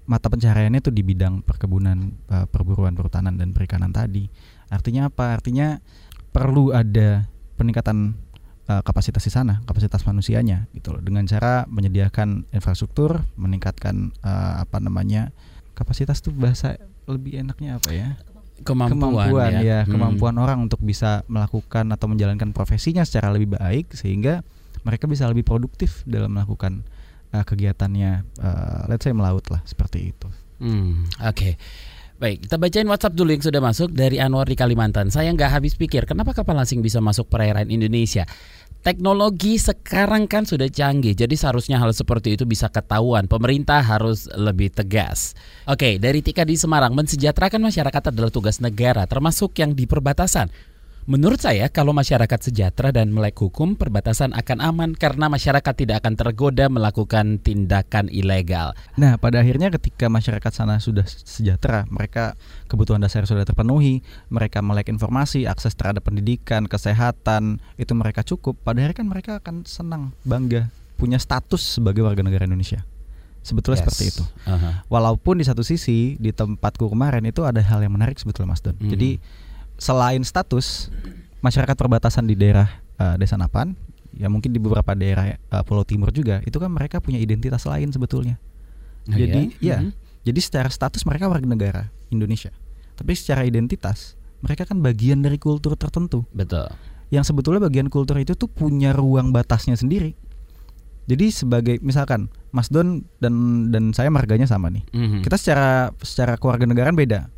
[0.05, 4.29] mata pencahariannya itu di bidang perkebunan uh, perburuan perhutanan dan perikanan tadi
[4.69, 5.81] artinya apa artinya
[6.35, 8.19] perlu ada peningkatan
[8.67, 14.83] uh, kapasitas di sana, kapasitas manusianya gitu loh dengan cara menyediakan infrastruktur, meningkatkan uh, apa
[14.83, 15.31] namanya
[15.79, 18.09] kapasitas tuh bahasa lebih enaknya apa ya?
[18.63, 19.99] Kemampuan, ya, Hmm.
[19.99, 24.47] kemampuan orang untuk bisa melakukan atau menjalankan profesinya secara lebih baik sehingga
[24.87, 26.87] mereka bisa lebih produktif dalam melakukan
[27.35, 30.29] uh, kegiatannya uh, let's say melaut lah seperti itu.
[30.63, 31.59] Hmm, Oke.
[32.15, 35.11] Baik, kita bacain WhatsApp dulu yang sudah masuk dari Anwar di Kalimantan.
[35.11, 38.23] Saya nggak habis pikir, kenapa kapal asing bisa masuk perairan Indonesia?
[38.87, 43.27] Teknologi sekarang kan sudah canggih, jadi seharusnya hal seperti itu bisa ketahuan.
[43.27, 45.35] Pemerintah harus lebih tegas.
[45.67, 50.74] Oke, dari Tika di Semarang, mensejahterakan masyarakat adalah tugas negara, termasuk yang di perbatasan.
[51.05, 56.17] Menurut saya, kalau masyarakat sejahtera dan melek hukum, perbatasan akan aman karena masyarakat tidak akan
[56.17, 58.73] tergoda melakukan tindakan ilegal.
[58.97, 62.41] Nah, pada akhirnya ketika masyarakat sana sudah sejahtera, mereka
[62.73, 64.01] kebutuhan dasar sudah terpenuhi,
[64.33, 68.57] mereka melek informasi, akses terhadap pendidikan, kesehatan, itu mereka cukup.
[68.65, 72.81] Pada akhirnya kan mereka akan senang, bangga, punya status sebagai warga negara Indonesia.
[73.45, 73.85] Sebetulnya Yes.
[73.85, 74.25] seperti itu.
[74.49, 74.89] Aha.
[74.89, 78.73] Walaupun di satu sisi di tempatku kemarin itu ada hal yang menarik sebetulnya Mas Don.
[78.81, 78.89] Mhm.
[78.89, 79.21] Jadi
[79.85, 80.89] selain status
[81.45, 83.77] masyarakat perbatasan di daerah eh, Desa Napan,
[84.17, 87.93] ya mungkin di beberapa daerah eh, Pulau Timur juga, itu kan mereka punya identitas lain
[87.93, 88.41] sebetulnya.
[89.05, 89.77] Oh, Jadi ya?
[89.77, 89.93] ya, Mhm.
[90.25, 92.49] jadi secara status mereka warga negara Indonesia.
[92.97, 96.25] Tapi secara identitas mereka kan bagian dari kultur tertentu.
[96.33, 96.73] Betul.
[97.13, 100.17] Yang sebetulnya bagian kultur itu tuh punya ruang batasnya sendiri.
[101.05, 104.89] Jadi sebagai misalkan Mas Don dan dan saya marganya sama nih.
[104.89, 105.21] Mhm.
[105.21, 107.29] Kita secara secara kewarganegaraan beda.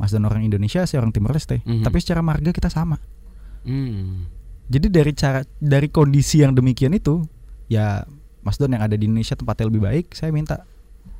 [0.00, 1.60] Mas Don orang Indonesia, saya orang Timor Leste.
[1.60, 1.84] Mhm.
[1.84, 2.96] Tapi secara marga kita sama.
[3.68, 4.24] Hmm.
[4.72, 7.20] Jadi dari cara dari kondisi yang demikian itu,
[7.68, 8.08] ya
[8.40, 10.64] Mas Don yang ada di Indonesia tempatnya lebih baik, saya minta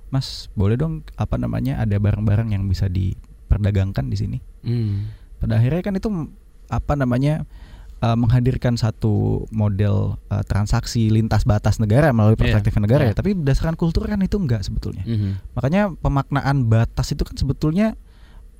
[0.08, 4.38] Mas boleh dong apa namanya ada barang-barang yang bisa diperdagangkan di sini.
[4.64, 5.12] Hmm.
[5.36, 6.08] Pada akhirnya kan itu
[6.72, 7.44] apa namanya
[8.00, 13.12] eh, menghadirkan satu model eh, transaksi lintas batas negara melalui Iya, perspektif negara iya.
[13.12, 13.18] ya.
[13.20, 15.04] Tapi berdasarkan kultur kan itu enggak sebetulnya.
[15.04, 15.52] Mhm.
[15.52, 17.94] Makanya pemaknaan batas itu kan sebetulnya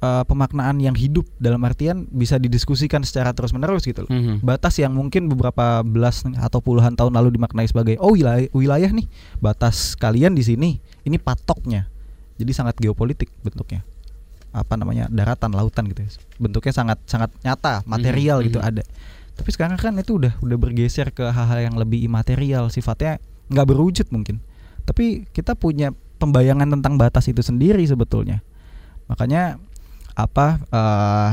[0.01, 4.11] eh, pemaknaan yang hidup dalam artian bisa didiskusikan secara terus menerus gitu loh.
[4.11, 4.41] Mhm.
[4.41, 9.05] Batas yang mungkin beberapa belas atau puluhan tahun lalu dimaknai sebagai oh wilayah, wilayah nih
[9.39, 10.71] batas kalian di sini
[11.05, 11.87] ini patoknya.
[12.41, 13.85] Jadi sangat geopolitik bentuknya.
[14.51, 16.03] Apa namanya daratan lautan gitu.
[16.03, 16.11] ya.
[16.41, 18.69] Bentuknya sangat sangat nyata material Mhm, gitu mhm.
[18.73, 18.83] ada.
[19.37, 23.21] Tapi sekarang kan itu udah udah bergeser ke hal-hal yang lebih imaterial sifatnya
[23.53, 24.41] nggak berwujud mungkin.
[24.89, 28.41] Tapi kita punya pembayangan tentang batas itu sendiri sebetulnya.
[29.07, 29.57] Makanya
[30.15, 31.31] apa eh,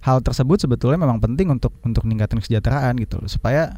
[0.00, 3.76] hal tersebut sebetulnya memang penting untuk untuk meningkatkan kesejahteraan gitu loh, supaya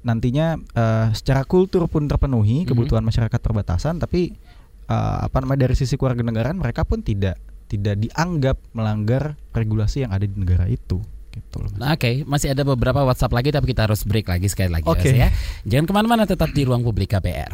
[0.00, 2.68] nantinya eh, secara kultur pun terpenuhi Mhm.
[2.68, 4.36] kebutuhan masyarakat perbatasan tapi
[4.84, 10.28] eh, apa namanya dari sisi kewarganegaraan mereka pun tidak tidak dianggap melanggar regulasi yang ada
[10.28, 11.00] di negara itu
[11.32, 11.72] gitu loh.
[11.74, 15.10] Nah, Oke, masih ada beberapa WhatsApp lagi tapi kita harus break lagi sekali lagi Oke.
[15.10, 15.32] ya.
[15.66, 17.50] Jangan ke mana-mana tetap di ruang publik KBR.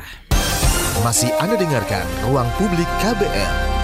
[1.01, 3.80] Masih Anda dengarkan Ruang Publik KBR.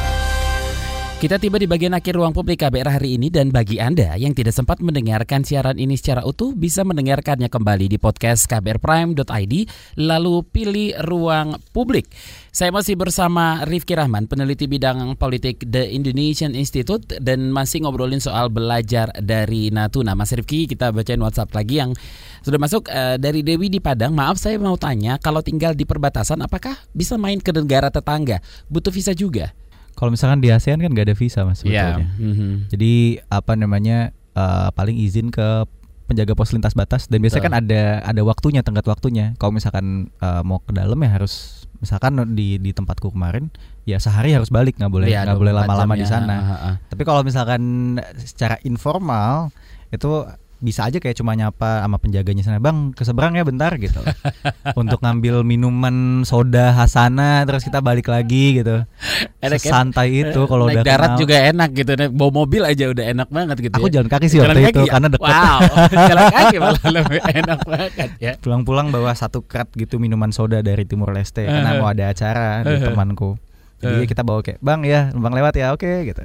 [1.17, 4.53] Kita tiba di bagian akhir ruang publik KBR hari ini dan bagi Anda yang tidak
[4.53, 9.55] sempat mendengarkan siaran ini secara utuh bisa mendengarkannya kembali di podcast kbrprime.id
[9.97, 12.05] lalu pilih ruang publik.
[12.53, 18.53] Saya masih bersama Rifki Rahman, peneliti bidang politik The Indonesian Institute dan masih ngobrolin soal
[18.53, 20.13] belajar dari Natuna.
[20.13, 21.97] Mas Rifki, kita bacain WhatsApp lagi yang
[22.45, 24.13] sudah masuk eh, dari Dewi di Padang.
[24.13, 28.45] Maaf saya mau tanya, kalau tinggal di perbatasan apakah bisa main ke negara tetangga?
[28.69, 29.57] Butuh visa juga?
[29.97, 32.05] Kalau misalkan di ASEAN kan nggak ada visa mas sebetulnya.
[32.21, 32.69] mhm.
[32.69, 35.65] Jadi apa namanya eh, paling izin ke
[36.07, 39.33] penjaga pos lintas batas dan biasanya kan ada ada waktunya tenggat waktunya.
[39.41, 43.53] Kalau misalkan eh, mau ke dalam ya harus misalkan di di tempatku kemarin
[43.85, 46.11] ya sehari harus balik nggak boleh Iya, nggak boleh 24 lama-lama di ya.
[46.11, 46.37] sana.
[46.37, 46.75] Ah, ah, ah.
[46.89, 47.63] Tapi kalau misalkan
[48.21, 49.53] secara informal
[49.93, 50.25] itu
[50.57, 54.01] bisa aja kayak cuma nyapa sama penjaganya sana, "Bang, ke seberang ya bentar" gitu.
[54.81, 58.89] Untuk ngambil minuman soda Hasana terus kita balik lagi gitu.
[59.45, 59.93] Enak kan?
[59.93, 61.21] Sesantai itu kalau udah darat kenal.
[61.21, 61.91] juga enak gitu.
[61.97, 63.77] Naik bawa mobil aja udah enak banget gitu.
[63.77, 64.01] Aku ya.
[64.01, 64.93] jalan kaki sih Jalan waktu kaki itu ya?
[64.97, 65.31] karena dekat.
[65.31, 65.59] Wow,
[66.11, 68.33] jalan kaki malah lebih enak banget ya.
[68.41, 72.81] Pulang-pulang bawa satu krat gitu minuman soda dari Timur Leste karena mau ada acara di
[72.81, 73.37] temanku.
[73.77, 76.25] Jadi kita bawa kayak, "Bang ya, bang lewat ya." Oke gitu.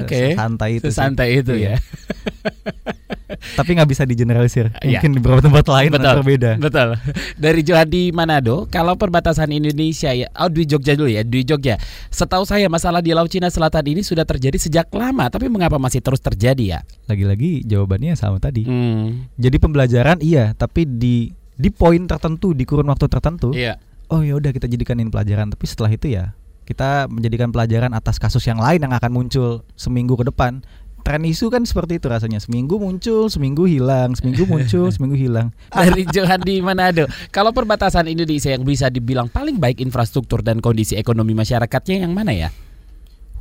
[0.00, 0.32] Oke.
[0.38, 0.88] Santai itu.
[0.88, 0.94] sih.
[0.94, 1.76] Sesantai itu Iya.
[1.76, 1.76] ya.
[3.58, 4.72] Tapi nggak bisa digeneralisir.
[4.80, 5.00] Iya.
[5.00, 6.14] Mungkin di beberapa tempat lain Betul.
[6.22, 6.50] berbeda.
[6.60, 6.88] Betul.
[7.36, 11.76] Dari Johadi Manado, kalau perbatasan Indonesia ya, oh di Jogja dulu ya, di Jogja.
[12.12, 16.04] Setahu saya masalah di Laut Cina Selatan ini sudah terjadi sejak lama, tapi mengapa masih
[16.04, 16.80] terus terjadi ya?
[17.08, 18.68] Lagi-lagi jawabannya sama tadi.
[18.68, 19.26] Hmm.
[19.40, 23.52] Jadi pembelajaran iya, tapi di di poin tertentu, di kurun waktu tertentu.
[23.52, 23.80] Iya.
[24.12, 26.36] Oh ya udah kita jadikan ini pelajaran, tapi setelah itu ya
[26.72, 30.64] kita menjadikan pelajaran atas kasus yang lain yang akan muncul seminggu ke depan.
[31.02, 32.38] Tren isu kan seperti itu rasanya.
[32.38, 35.50] Seminggu muncul, seminggu hilang, seminggu muncul, seminggu hilang.
[35.74, 41.34] Dari Johadi Manado, kalau perbatasan Indonesia yang bisa dibilang paling baik infrastruktur dan kondisi ekonomi
[41.34, 42.48] masyarakatnya yang mana ya?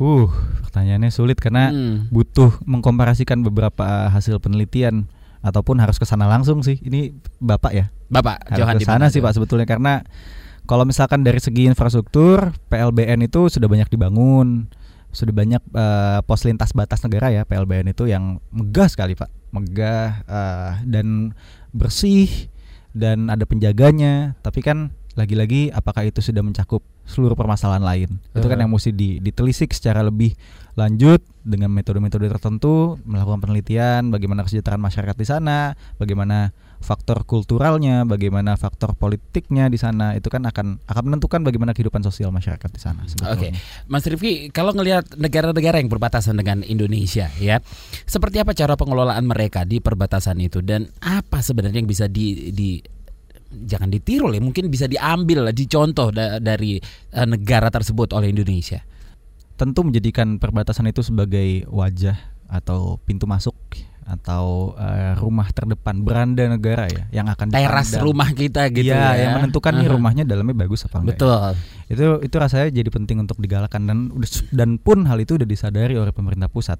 [0.02, 0.26] Uh,
[0.66, 2.10] pertanyaannya sulit karena Hmm.
[2.10, 5.06] butuh mengkomparasikan beberapa hasil penelitian
[5.46, 6.82] ataupun harus ke sana langsung sih.
[6.82, 7.94] Ini Bapak ya?
[8.10, 10.02] Bapak Harus ke sana sih Pak sebetulnya karena
[10.66, 14.70] kalau misalkan dari segi infrastruktur, PLBN itu sudah banyak dibangun.
[15.12, 19.28] Sudah banyak eh, pos lintas batas negara ya PLBN itu yang megah sekali Pak.
[19.51, 21.36] Megah eh, dan
[21.76, 22.32] bersih
[22.95, 28.09] dan ada penjaganya, tapi kan lagi-lagi apakah itu sudah mencakup seluruh permasalahan lain?
[28.32, 30.32] Itu kan yang mesti di- ditelisik secara lebih
[30.80, 38.58] lanjut dengan metode-metode tertentu, melakukan penelitian bagaimana kesejahteraan masyarakat di sana, bagaimana faktor kulturalnya, bagaimana
[38.58, 43.06] faktor politiknya di sana, itu kan akan akan menentukan bagaimana kehidupan sosial masyarakat di sana.
[43.06, 43.54] Oke, sebetulnya.
[43.86, 47.62] Mas Rifki, kalau ngelihat negara-negara yang berbatasan dengan Indonesia, ya,
[48.10, 52.82] seperti apa cara pengelolaan mereka di perbatasan itu dan apa sebenarnya yang bisa di, di
[53.52, 56.82] jangan ditiru ya, mungkin bisa diambil, lah, dicontoh da- dari
[57.14, 58.82] eh, negara tersebut oleh Indonesia.
[59.56, 62.18] Tentu menjadikan perbatasan itu sebagai wajah
[62.50, 63.56] atau pintu masuk
[64.12, 68.03] atau eh, rumah terdepan beranda negara ya yang akan Teras dipandang.
[68.03, 69.12] rumah kita gitu Iya, ya.
[69.24, 69.93] yang menentukan nih Aha.
[69.95, 71.07] rumahnya dalamnya bagus apa enggak.
[71.07, 71.16] ya.
[71.16, 71.49] Betul.
[71.88, 74.12] Itu itu rasanya jadi penting untuk digalakkan dan
[74.51, 76.78] dan pun hal itu udah disadari oleh pemerintah pusat.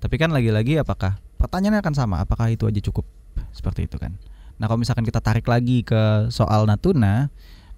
[0.00, 3.04] Tapi kan lagi-lagi apakah pertanyaannya akan sama, apakah itu aja cukup
[3.52, 4.16] seperti itu kan?
[4.54, 7.28] Nah, kalau misalkan kita tarik lagi ke soal Natuna,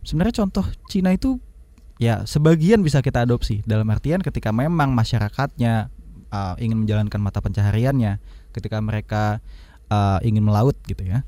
[0.03, 1.39] sebenarnya contoh Cina itu
[1.97, 5.89] ya sebagian bisa kita adopsi dalam artian ketika memang masyarakatnya
[6.33, 8.19] uh, ingin menjalankan mata pencahariannya,
[8.55, 9.45] ketika mereka
[9.93, 11.23] uh, ingin melaut gitu ya.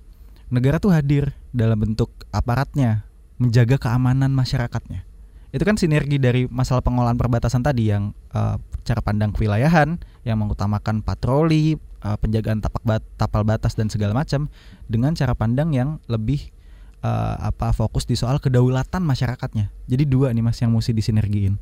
[0.49, 3.05] Negara tuh hadir dalam bentuk aparatnya
[3.37, 5.05] menjaga keamanan masyarakatnya.
[5.49, 11.01] Itu kan sinergi dari masalah pengelolaan perbatasan tadi yang uh, cara pandang kewilayahan yang mengutamakan
[11.01, 14.53] patroli, uh, penjagaan tapak bat- tapal batas dan segala macam
[14.89, 16.53] dengan cara pandang yang lebih
[17.01, 19.73] uh, apa fokus di soal kedaulatan masyarakatnya.
[19.89, 21.57] Jadi dua nih Mas yang mesti disinergiin.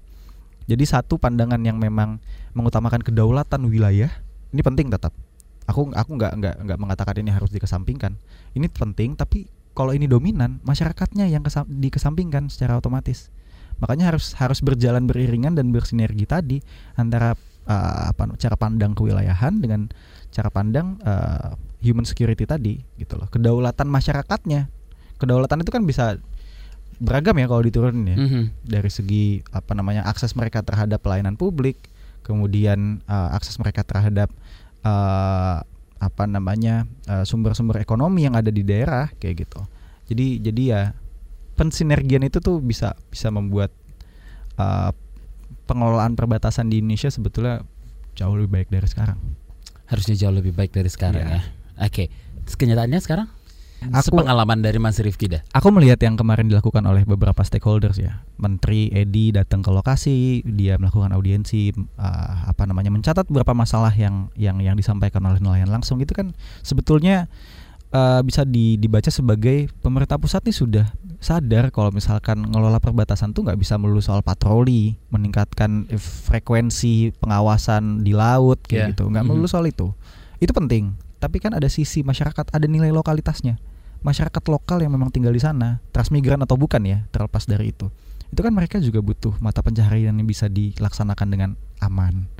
[0.67, 2.19] Jadi satu pandangan yang memang
[2.55, 4.11] mengutamakan kedaulatan wilayah
[4.51, 5.15] ini penting tetap.
[5.67, 8.15] Aku aku nggak nggak nggak mengatakan ini harus dikesampingkan.
[8.55, 13.29] Ini penting tapi kalau ini dominan masyarakatnya yang kesam- dikesampingkan secara otomatis.
[13.83, 16.59] Makanya harus harus berjalan beriringan dan bersinergi tadi
[16.97, 17.37] antara
[17.69, 19.93] uh, apa cara pandang kewilayahan dengan
[20.33, 23.29] cara pandang uh, human security tadi gitu loh.
[23.29, 24.73] Kedaulatan masyarakatnya.
[25.21, 26.17] Kedaulatan itu kan bisa
[26.97, 28.43] beragam ya kalau diturunin ya Mhm.
[28.63, 31.77] dari segi apa namanya akses mereka terhadap pelayanan publik,
[32.23, 34.33] kemudian uh, akses mereka terhadap
[34.81, 35.61] uh,
[35.97, 39.61] apa namanya uh, sumber-sumber ekonomi yang ada di daerah kayak gitu.
[40.07, 40.83] Jadi jadi ya
[41.55, 43.73] pensinergian itu tuh bisa bisa membuat
[44.57, 44.93] uh,
[45.65, 47.65] pengelolaan perbatasan di Indonesia sebetulnya
[48.15, 49.19] jauh lebih baik dari sekarang.
[49.87, 51.39] Harusnya jauh lebih baik dari sekarang Iya.
[51.39, 51.43] ya.
[51.83, 52.05] Oke,
[52.47, 53.29] Terus kenyataannya sekarang?
[53.93, 55.45] Aku- Sepengalaman dari Mas Rifki dah.
[55.53, 58.25] Aku melihat yang kemarin dilakukan oleh beberapa stakeholders ya.
[58.37, 64.33] Menteri Edi datang ke lokasi, dia melakukan audiensi uh, apa namanya mencatat beberapa masalah yang
[64.35, 67.29] yang yang disampaikan oleh nelayan langsung itu kan sebetulnya
[67.93, 73.45] uh, bisa di- dibaca sebagai pemerintah pusat nih sudah sadar kalau misalkan ngelola perbatasan tuh
[73.45, 78.89] nggak bisa melulu soal patroli, meningkatkan frekuensi pengawasan di laut kayak Yeah.
[78.93, 79.31] gitu, nggak Mhm.
[79.31, 79.93] melulu soal itu.
[80.37, 80.93] Itu penting,
[81.27, 83.59] tapi kan ada sisi masyarakat, ada nilai lokalitasnya
[84.07, 87.91] masyarakat lokal yang memang tinggal di sana, transmigran atau bukan ya, terlepas dari itu.
[88.31, 91.51] Itu kan mereka juga butuh mata pencaharian yang bisa dilaksanakan dengan
[91.83, 92.31] aman.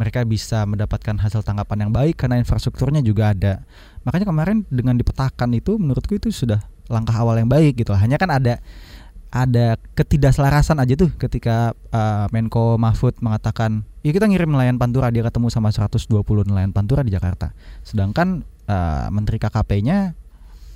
[0.00, 3.60] Mereka bisa mendapatkan hasil tangkapan yang baik karena infrastrukturnya juga ada.
[4.08, 7.92] Makanya kemarin dengan dipetakan itu menurutku itu sudah langkah awal yang baik gitu.
[7.92, 8.64] Hanya kan ada
[9.32, 15.22] ada ketidakselarasan aja tuh ketika uh, Menko Mahfud mengatakan, "Ya kita ngirim nelayan Pantura, dia
[15.22, 16.10] ketemu sama 120
[16.46, 17.54] nelayan Pantura di Jakarta."
[17.86, 20.14] Sedangkan uh, Menteri KKP-nya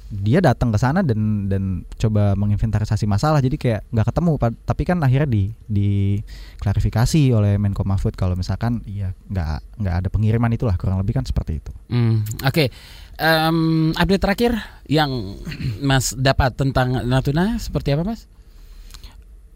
[0.07, 5.03] dia datang ke sana dan dan coba menginventarisasi masalah jadi kayak nggak ketemu tapi kan
[5.03, 11.03] akhirnya di diklarifikasi oleh Menko Mahfud kalau misalkan ya nggak nggak ada pengiriman itulah kurang
[11.03, 12.71] lebih kan seperti itu Hmm, Oke,
[13.17, 14.53] Em, update terakhir
[14.87, 15.41] yang
[15.89, 18.29] Mas dapat tentang Natuna seperti apa Mas?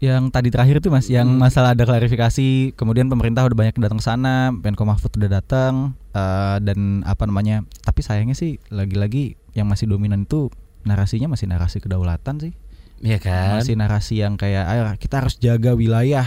[0.01, 1.37] Yang tadi terakhir itu mas yang Hmm.
[1.39, 6.57] masalah ada klarifikasi kemudian pemerintah udah banyak datang ke sana Menko Mahfud udah datang eh,
[6.59, 10.49] dan apa namanya tapi sayangnya sih lagi-lagi yang masih dominan itu
[10.81, 12.53] narasinya masih narasi kedaulatan sih
[12.99, 13.57] Iya kan?
[13.57, 16.25] masih narasi yang kayak ayo kita harus jaga wilayah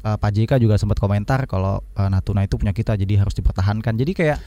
[0.00, 3.92] Eh, Pak JK juga sempat komentar kalau eh, Natuna itu punya kita jadi harus dipertahankan
[3.94, 4.38] jadi kayak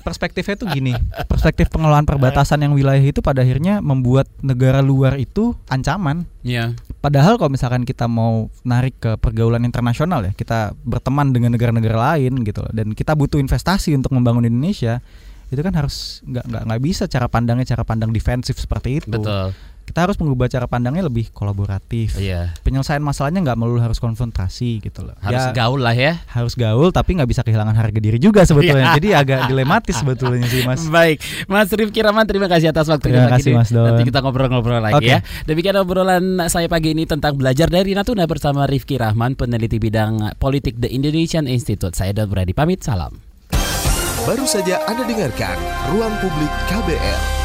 [0.00, 0.96] perspektifnya tuh gini
[1.30, 6.72] perspektif pengelolaan perbatasan yang wilayah itu pada akhirnya membuat negara luar itu ancaman Iya.
[7.00, 12.44] Padahal kalau misalkan kita mau narik ke pergaulan internasional ya, kita berteman dengan negara-negara lain
[12.44, 15.00] gitu loh, dan kita butuh investasi untuk membangun Indonesia,
[15.48, 19.16] itu kan harus nggak nggak nggak bisa cara pandangnya cara pandang defensif seperti itu.
[19.16, 19.56] Betul.
[19.82, 22.14] Kita harus mengubah cara pandangnya lebih kolaboratif.
[22.14, 22.54] Iya.
[22.62, 25.18] Penyelesaian masalahnya nggak melulu harus konfrontasi gitu loh.
[25.18, 26.22] Harus Ya, gaul lah ya.
[26.30, 28.94] harus gaul tapi nggak bisa kehilangan harga diri juga sebetulnya.
[28.94, 28.96] Iya.
[28.96, 30.86] Jadi agak dilematis sebetulnya sih mas.
[30.86, 33.58] Baik, Mas Rifki Rahman terima kasih atas waktunya Terima pagi kasih, ini.
[33.58, 33.82] Mas Don.
[33.82, 35.10] Nanti kita ngobrol-ngobrol lagi Oke.
[35.10, 35.18] ya.
[35.42, 40.78] Demikian obrolan saya pagi ini tentang belajar dari Natuna bersama Rifki Rahman, peneliti bidang politik
[40.78, 41.98] The Indonesian Institute.
[41.98, 43.18] Saya Don Brady pamit, salam.
[44.22, 45.58] Baru saja Anda dengarkan
[45.90, 47.39] Ruang Publik KBR.